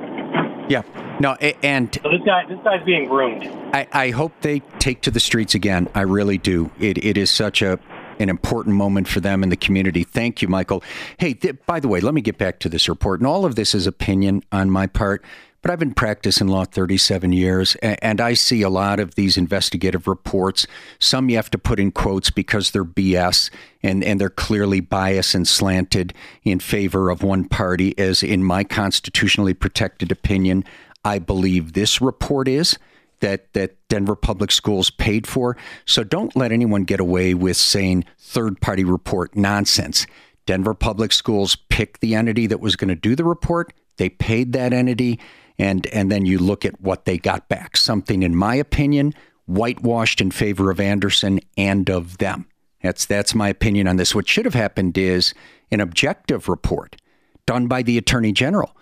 Yeah. 0.69 0.83
No, 1.19 1.35
and 1.62 1.99
So 2.03 2.11
this 2.11 2.21
guy 2.27 2.45
this 2.47 2.59
guy's 2.62 2.85
being 2.85 3.09
groomed. 3.09 3.45
I, 3.75 3.87
I 3.93 4.11
hope 4.11 4.33
they 4.43 4.61
take 4.79 5.01
to 5.03 5.11
the 5.11 5.21
streets 5.21 5.55
again. 5.55 5.88
I 5.95 6.03
really 6.03 6.37
do. 6.37 6.71
It, 6.79 7.03
it 7.03 7.17
is 7.17 7.31
such 7.31 7.62
a 7.62 7.79
an 8.19 8.29
important 8.29 8.77
moment 8.77 9.09
for 9.09 9.21
them 9.21 9.43
in 9.43 9.49
the 9.49 9.57
community. 9.57 10.05
Thank 10.05 10.43
you, 10.43 10.49
Michael. 10.49 10.83
Hey, 11.19 11.33
th- 11.33 11.57
by 11.67 11.81
the 11.81 11.88
way, 11.88 12.01
let 12.01 12.12
me 12.12 12.21
get 12.21 12.38
back 12.38 12.61
to 12.61 12.69
this 12.69 12.88
report. 12.88 13.21
And 13.21 13.27
all 13.27 13.45
of 13.47 13.57
this 13.57 13.75
is 13.75 13.87
opinion 13.87 14.43
on 14.53 14.71
my 14.71 14.87
part, 14.87 15.25
but 15.62 15.70
I've 15.70 15.79
been 15.79 15.94
practicing 15.94 16.48
law 16.48 16.64
37 16.64 17.33
years, 17.33 17.77
and 17.77 18.20
I 18.20 18.35
see 18.35 18.62
a 18.62 18.68
lot 18.68 18.98
of 18.98 19.14
these 19.14 19.37
investigative 19.37 20.09
reports. 20.09 20.66
Some 20.98 21.31
you 21.31 21.37
have 21.37 21.51
to 21.51 21.59
put 21.59 21.79
in 21.79 21.92
quotes 21.92 22.31
because 22.31 22.72
they're 22.72 22.85
BS 22.85 23.48
and, 23.83 24.03
and 24.03 24.20
they're 24.20 24.29
clearly 24.29 24.81
biased 24.81 25.37
and 25.37 25.46
slanted 25.46 26.14
in 26.42 26.59
favor 26.59 27.11
of 27.11 27.22
one 27.22 27.48
party, 27.48 27.96
as 27.96 28.25
in 28.25 28.42
my 28.42 28.64
constitutionally 28.64 29.55
protected 29.55 30.11
opinion, 30.11 30.64
I 31.05 31.20
believe 31.20 31.72
this 31.72 32.01
report 32.01 32.48
is 32.48 32.77
that 33.20 33.53
that 33.53 33.77
Denver 33.88 34.16
Public 34.16 34.51
Schools 34.51 34.90
paid 34.90 35.27
for. 35.27 35.57
So 35.87 36.03
don't 36.03 36.35
let 36.35 36.53
anyone 36.53 36.83
get 36.85 37.01
away 37.01 37.35
with 37.35 37.57
saying 37.57 38.05
third 38.18 38.61
party 38.61 38.83
report 38.83 39.37
nonsense. 39.37 40.07
Denver 40.44 40.75
Public 40.75 41.12
Schools 41.12 41.57
picked 41.70 42.01
the 42.01 42.16
entity 42.16 42.48
that 42.48 42.61
was 42.61 42.75
going 42.75 42.88
to 42.88 42.96
do 42.96 43.14
the 43.14 43.25
report. 43.25 43.72
They 43.96 44.09
paid 44.09 44.53
that 44.55 44.72
entity 44.72 45.20
and 45.59 45.87
and 45.88 46.11
then 46.11 46.27
you 46.27 46.38
look 46.38 46.65
at 46.65 46.81
what 46.81 47.05
they 47.05 47.19
got 47.19 47.49
back. 47.49 47.77
Something 47.77 48.23
in 48.23 48.35
my 48.35 48.55
opinion 48.55 49.15
whitewashed 49.47 50.21
in 50.21 50.31
favor 50.31 50.71
of 50.71 50.81
Anderson 50.81 51.41
and 51.57 51.88
of 51.91 52.19
them. 52.19 52.47
That's 52.83 53.07
that's 53.07 53.35
my 53.35 53.49
opinion 53.49 53.87
on 53.88 53.97
this. 53.97 54.15
What 54.15 54.29
should 54.29 54.45
have 54.45 54.55
happened 54.55 54.97
is 54.99 55.35
an 55.71 55.81
objective 55.81 56.49
report 56.49 56.97
done 57.46 57.67
by 57.67 57.83
the 57.83 57.98
Attorney 57.98 58.33
General 58.33 58.77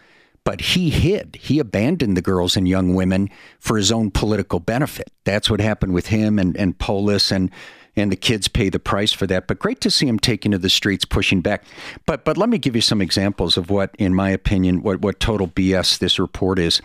but 0.44 0.60
he 0.60 0.90
hid. 0.90 1.36
He 1.40 1.58
abandoned 1.58 2.16
the 2.16 2.22
girls 2.22 2.56
and 2.56 2.66
young 2.66 2.94
women 2.94 3.30
for 3.58 3.76
his 3.76 3.92
own 3.92 4.10
political 4.10 4.58
benefit. 4.58 5.12
That's 5.24 5.50
what 5.50 5.60
happened 5.60 5.92
with 5.92 6.06
him 6.06 6.38
and, 6.38 6.56
and 6.56 6.78
Polis 6.78 7.30
and 7.30 7.50
and 7.96 8.10
the 8.10 8.16
kids 8.16 8.48
pay 8.48 8.68
the 8.68 8.78
price 8.78 9.12
for 9.12 9.26
that. 9.26 9.46
But 9.46 9.58
great 9.58 9.80
to 9.80 9.90
see 9.90 10.06
him 10.06 10.18
taking 10.18 10.52
to 10.52 10.58
the 10.58 10.70
streets, 10.70 11.04
pushing 11.04 11.40
back. 11.40 11.64
But 12.06 12.24
but 12.24 12.36
let 12.36 12.48
me 12.48 12.58
give 12.58 12.74
you 12.74 12.82
some 12.82 13.00
examples 13.00 13.56
of 13.56 13.70
what, 13.70 13.94
in 13.98 14.14
my 14.14 14.30
opinion, 14.30 14.82
what 14.82 15.00
what 15.00 15.20
total 15.20 15.48
BS 15.48 15.98
this 15.98 16.18
report 16.18 16.58
is. 16.58 16.80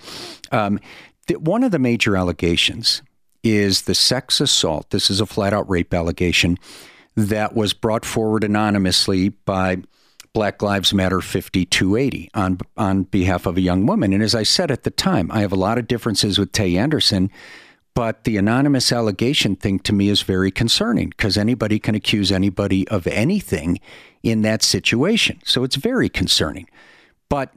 Um, 0.51 0.79
one 1.37 1.63
of 1.63 1.71
the 1.71 1.79
major 1.79 2.15
allegations 2.15 3.01
is 3.43 3.83
the 3.83 3.95
sex 3.95 4.41
assault. 4.41 4.89
This 4.89 5.09
is 5.09 5.21
a 5.21 5.25
flat 5.25 5.53
out 5.53 5.69
rape 5.69 5.93
allegation 5.93 6.57
that 7.15 7.55
was 7.55 7.73
brought 7.73 8.05
forward 8.05 8.43
anonymously 8.43 9.29
by 9.29 9.77
Black 10.33 10.61
Lives 10.61 10.93
Matter 10.93 11.21
5280 11.21 12.29
on 12.33 12.59
on 12.75 13.03
behalf 13.03 13.45
of 13.45 13.55
a 13.55 13.61
young 13.61 13.85
woman. 13.85 14.11
And 14.11 14.21
as 14.21 14.35
I 14.35 14.43
said 14.43 14.69
at 14.69 14.83
the 14.83 14.91
time, 14.91 15.31
I 15.31 15.39
have 15.39 15.53
a 15.53 15.57
lot 15.57 15.77
of 15.77 15.87
differences 15.87 16.37
with 16.37 16.51
Tay 16.51 16.75
Anderson, 16.75 17.31
but 17.95 18.25
the 18.25 18.37
anonymous 18.37 18.91
allegation 18.91 19.55
thing 19.55 19.79
to 19.79 19.93
me 19.93 20.09
is 20.09 20.21
very 20.21 20.51
concerning 20.51 21.09
because 21.09 21.37
anybody 21.37 21.79
can 21.79 21.95
accuse 21.95 22.31
anybody 22.31 22.87
of 22.89 23.07
anything 23.07 23.79
in 24.21 24.41
that 24.41 24.61
situation. 24.61 25.39
So 25.45 25.63
it's 25.63 25.77
very 25.77 26.09
concerning. 26.09 26.69
But 27.29 27.53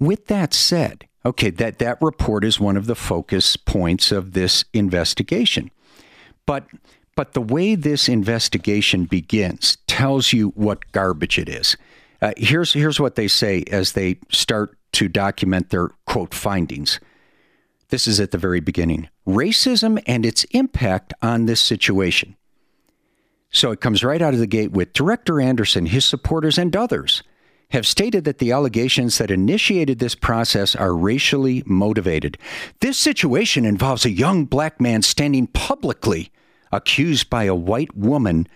with 0.00 0.26
that 0.26 0.52
said, 0.52 1.06
okay, 1.24 1.50
that, 1.50 1.78
that 1.78 2.02
report 2.02 2.44
is 2.44 2.58
one 2.58 2.76
of 2.76 2.86
the 2.86 2.96
focus 2.96 3.56
points 3.56 4.10
of 4.10 4.32
this 4.32 4.64
investigation. 4.74 5.70
But 6.46 6.66
but 7.16 7.34
the 7.34 7.42
way 7.42 7.74
this 7.74 8.08
investigation 8.08 9.04
begins 9.04 9.76
tells 9.86 10.32
you 10.32 10.50
what 10.50 10.90
garbage 10.92 11.38
it 11.38 11.50
is. 11.50 11.76
Uh, 12.22 12.32
here's 12.36 12.72
here's 12.72 12.98
what 12.98 13.14
they 13.14 13.28
say 13.28 13.62
as 13.70 13.92
they 13.92 14.18
start 14.30 14.76
to 14.92 15.06
document 15.06 15.70
their 15.70 15.88
quote 16.06 16.32
findings. 16.32 16.98
This 17.90 18.06
is 18.06 18.20
at 18.20 18.30
the 18.30 18.38
very 18.38 18.60
beginning. 18.60 19.08
Racism 19.26 20.02
and 20.06 20.24
its 20.24 20.44
impact 20.44 21.12
on 21.22 21.46
this 21.46 21.60
situation. 21.60 22.36
So 23.52 23.72
it 23.72 23.80
comes 23.80 24.04
right 24.04 24.22
out 24.22 24.34
of 24.34 24.40
the 24.40 24.46
gate 24.46 24.70
with 24.72 24.92
Director 24.92 25.40
Anderson, 25.40 25.86
his 25.86 26.04
supporters, 26.04 26.56
and 26.56 26.74
others 26.76 27.22
have 27.70 27.86
stated 27.86 28.24
that 28.24 28.38
the 28.38 28.52
allegations 28.52 29.18
that 29.18 29.30
initiated 29.30 29.98
this 29.98 30.14
process 30.14 30.74
are 30.74 30.94
racially 30.94 31.62
motivated. 31.66 32.36
This 32.80 32.98
situation 32.98 33.64
involves 33.64 34.04
a 34.04 34.10
young 34.10 34.44
black 34.44 34.80
man 34.80 35.02
standing 35.02 35.46
publicly 35.46 36.30
accused 36.72 37.30
by 37.30 37.44
a 37.44 37.54
white 37.54 37.96
woman, 37.96 38.46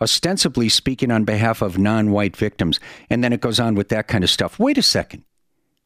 ostensibly 0.00 0.68
speaking 0.68 1.10
on 1.10 1.24
behalf 1.24 1.62
of 1.62 1.78
non 1.78 2.10
white 2.10 2.36
victims. 2.36 2.80
And 3.08 3.22
then 3.22 3.32
it 3.32 3.40
goes 3.40 3.60
on 3.60 3.74
with 3.74 3.88
that 3.90 4.08
kind 4.08 4.24
of 4.24 4.30
stuff. 4.30 4.58
Wait 4.58 4.78
a 4.78 4.82
second. 4.82 5.24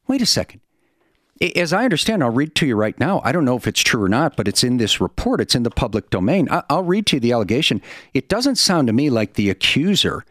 Wait 0.07 0.21
a 0.21 0.27
second. 0.27 0.61
As 1.55 1.71
I 1.71 1.85
understand, 1.85 2.21
I'll 2.21 2.31
read 2.31 2.53
to 2.55 2.65
you 2.65 2.75
right 2.75 2.99
now. 2.99 3.21
I 3.23 3.31
don't 3.31 3.45
know 3.45 3.55
if 3.55 3.65
it's 3.65 3.81
true 3.81 4.03
or 4.03 4.09
not, 4.09 4.35
but 4.35 4.47
it's 4.47 4.63
in 4.63 4.77
this 4.77 4.99
report. 4.99 5.39
It's 5.39 5.55
in 5.55 5.63
the 5.63 5.69
public 5.69 6.09
domain. 6.09 6.49
I'll 6.69 6.83
read 6.83 7.05
to 7.07 7.15
you 7.15 7.19
the 7.21 7.31
allegation. 7.31 7.81
It 8.13 8.27
doesn't 8.27 8.57
sound 8.57 8.87
to 8.87 8.93
me 8.93 9.09
like 9.09 9.33
the 9.33 9.49
accuser 9.49 10.25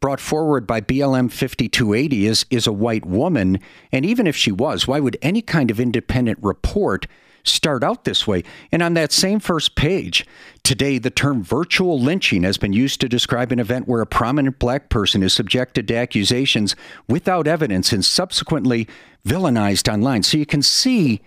brought 0.00 0.20
forward 0.20 0.66
by 0.66 0.80
BLM 0.80 1.30
5280 1.30 2.26
is, 2.26 2.46
is 2.50 2.66
a 2.66 2.72
white 2.72 3.06
woman. 3.06 3.60
And 3.92 4.04
even 4.04 4.26
if 4.26 4.36
she 4.36 4.50
was, 4.50 4.88
why 4.88 4.98
would 4.98 5.18
any 5.22 5.42
kind 5.42 5.70
of 5.70 5.78
independent 5.78 6.38
report 6.42 7.06
start 7.44 7.84
out 7.84 8.04
this 8.04 8.26
way? 8.26 8.42
And 8.72 8.82
on 8.82 8.94
that 8.94 9.12
same 9.12 9.40
first 9.40 9.74
page, 9.74 10.26
today 10.62 10.98
the 10.98 11.10
term 11.10 11.42
virtual 11.42 12.00
lynching 12.00 12.42
has 12.44 12.56
been 12.56 12.72
used 12.72 13.00
to 13.02 13.08
describe 13.08 13.52
an 13.52 13.60
event 13.60 13.88
where 13.88 14.00
a 14.00 14.06
prominent 14.06 14.58
black 14.58 14.88
person 14.88 15.22
is 15.22 15.34
subjected 15.34 15.86
to 15.88 15.96
accusations 15.96 16.74
without 17.06 17.46
evidence 17.46 17.92
and 17.92 18.04
subsequently 18.04 18.88
villainized 19.26 19.92
online. 19.92 20.22
So 20.22 20.38
you 20.38 20.46
can 20.46 20.62
see 20.62 21.20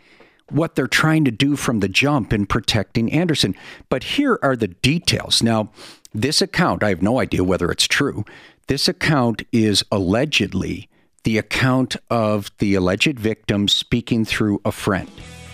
what 0.49 0.75
they're 0.75 0.87
trying 0.87 1.25
to 1.25 1.31
do 1.31 1.55
from 1.55 1.79
the 1.79 1.87
jump 1.87 2.33
in 2.33 2.45
protecting 2.45 3.11
Anderson. 3.11 3.55
But 3.89 4.03
here 4.03 4.39
are 4.43 4.55
the 4.55 4.67
details. 4.67 5.41
Now, 5.41 5.71
this 6.13 6.41
account, 6.41 6.83
I 6.83 6.89
have 6.89 7.01
no 7.01 7.19
idea 7.19 7.43
whether 7.43 7.71
it's 7.71 7.87
true. 7.87 8.23
This 8.67 8.87
account 8.87 9.43
is 9.51 9.83
allegedly 9.91 10.89
the 11.23 11.37
account 11.37 11.95
of 12.09 12.51
the 12.59 12.75
alleged 12.75 13.19
victim 13.19 13.67
speaking 13.67 14.25
through 14.25 14.61
a 14.65 14.71
friend. 14.71 15.09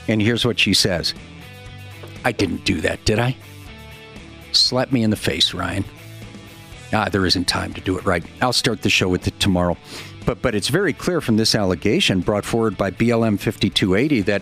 And 0.08 0.22
here's 0.22 0.46
what 0.46 0.60
she 0.60 0.74
says 0.74 1.14
I 2.26 2.32
didn't 2.32 2.66
do 2.66 2.82
that, 2.82 3.04
did 3.06 3.20
I? 3.20 3.38
Slap 4.52 4.92
me 4.92 5.04
in 5.04 5.12
the 5.12 5.16
face, 5.16 5.54
Ryan. 5.54 5.86
Ah, 6.92 7.10
there 7.10 7.26
isn't 7.26 7.48
time 7.48 7.74
to 7.74 7.82
do 7.82 7.98
it 7.98 8.06
right. 8.06 8.24
I'll 8.42 8.54
start 8.54 8.82
the 8.82 8.90
show 8.90 9.08
with 9.08 9.28
it 9.28 9.40
tomorrow. 9.40 9.78
But 10.26 10.42
but 10.42 10.56
it's 10.56 10.70
very 10.70 10.94
clear 10.94 11.22
from 11.22 11.38
this 11.38 11.56
allegation 11.56 12.22
brought 12.22 12.46
forward 12.46 12.78
by 12.78 12.92
BLM 12.92 13.40
5280 13.40 14.22
that 14.22 14.42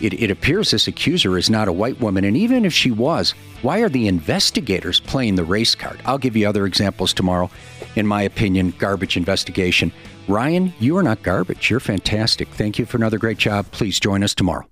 it, 0.00 0.14
it 0.14 0.30
appears 0.30 0.70
this 0.70 0.88
accuser 0.88 1.38
is 1.38 1.48
not 1.48 1.68
a 1.68 1.72
white 1.72 2.00
woman. 2.00 2.24
And 2.24 2.36
even 2.36 2.64
if 2.64 2.72
she 2.72 2.90
was, 2.90 3.30
why 3.62 3.80
are 3.80 3.88
the 3.88 4.08
investigators 4.08 5.00
playing 5.00 5.36
the 5.36 5.44
race 5.44 5.74
card? 5.74 6.00
I'll 6.04 6.18
give 6.18 6.36
you 6.36 6.48
other 6.48 6.66
examples 6.66 7.14
tomorrow. 7.14 7.48
In 7.94 8.06
my 8.06 8.22
opinion, 8.22 8.74
garbage 8.78 9.16
investigation. 9.16 9.92
Ryan, 10.28 10.72
you 10.80 10.96
are 10.96 11.02
not 11.02 11.22
garbage. 11.22 11.70
You're 11.70 11.80
fantastic. 11.80 12.48
Thank 12.48 12.78
you 12.78 12.86
for 12.86 12.96
another 12.96 13.18
great 13.18 13.38
job. 13.38 13.70
Please 13.70 14.00
join 14.00 14.22
us 14.22 14.34
tomorrow. 14.34 14.71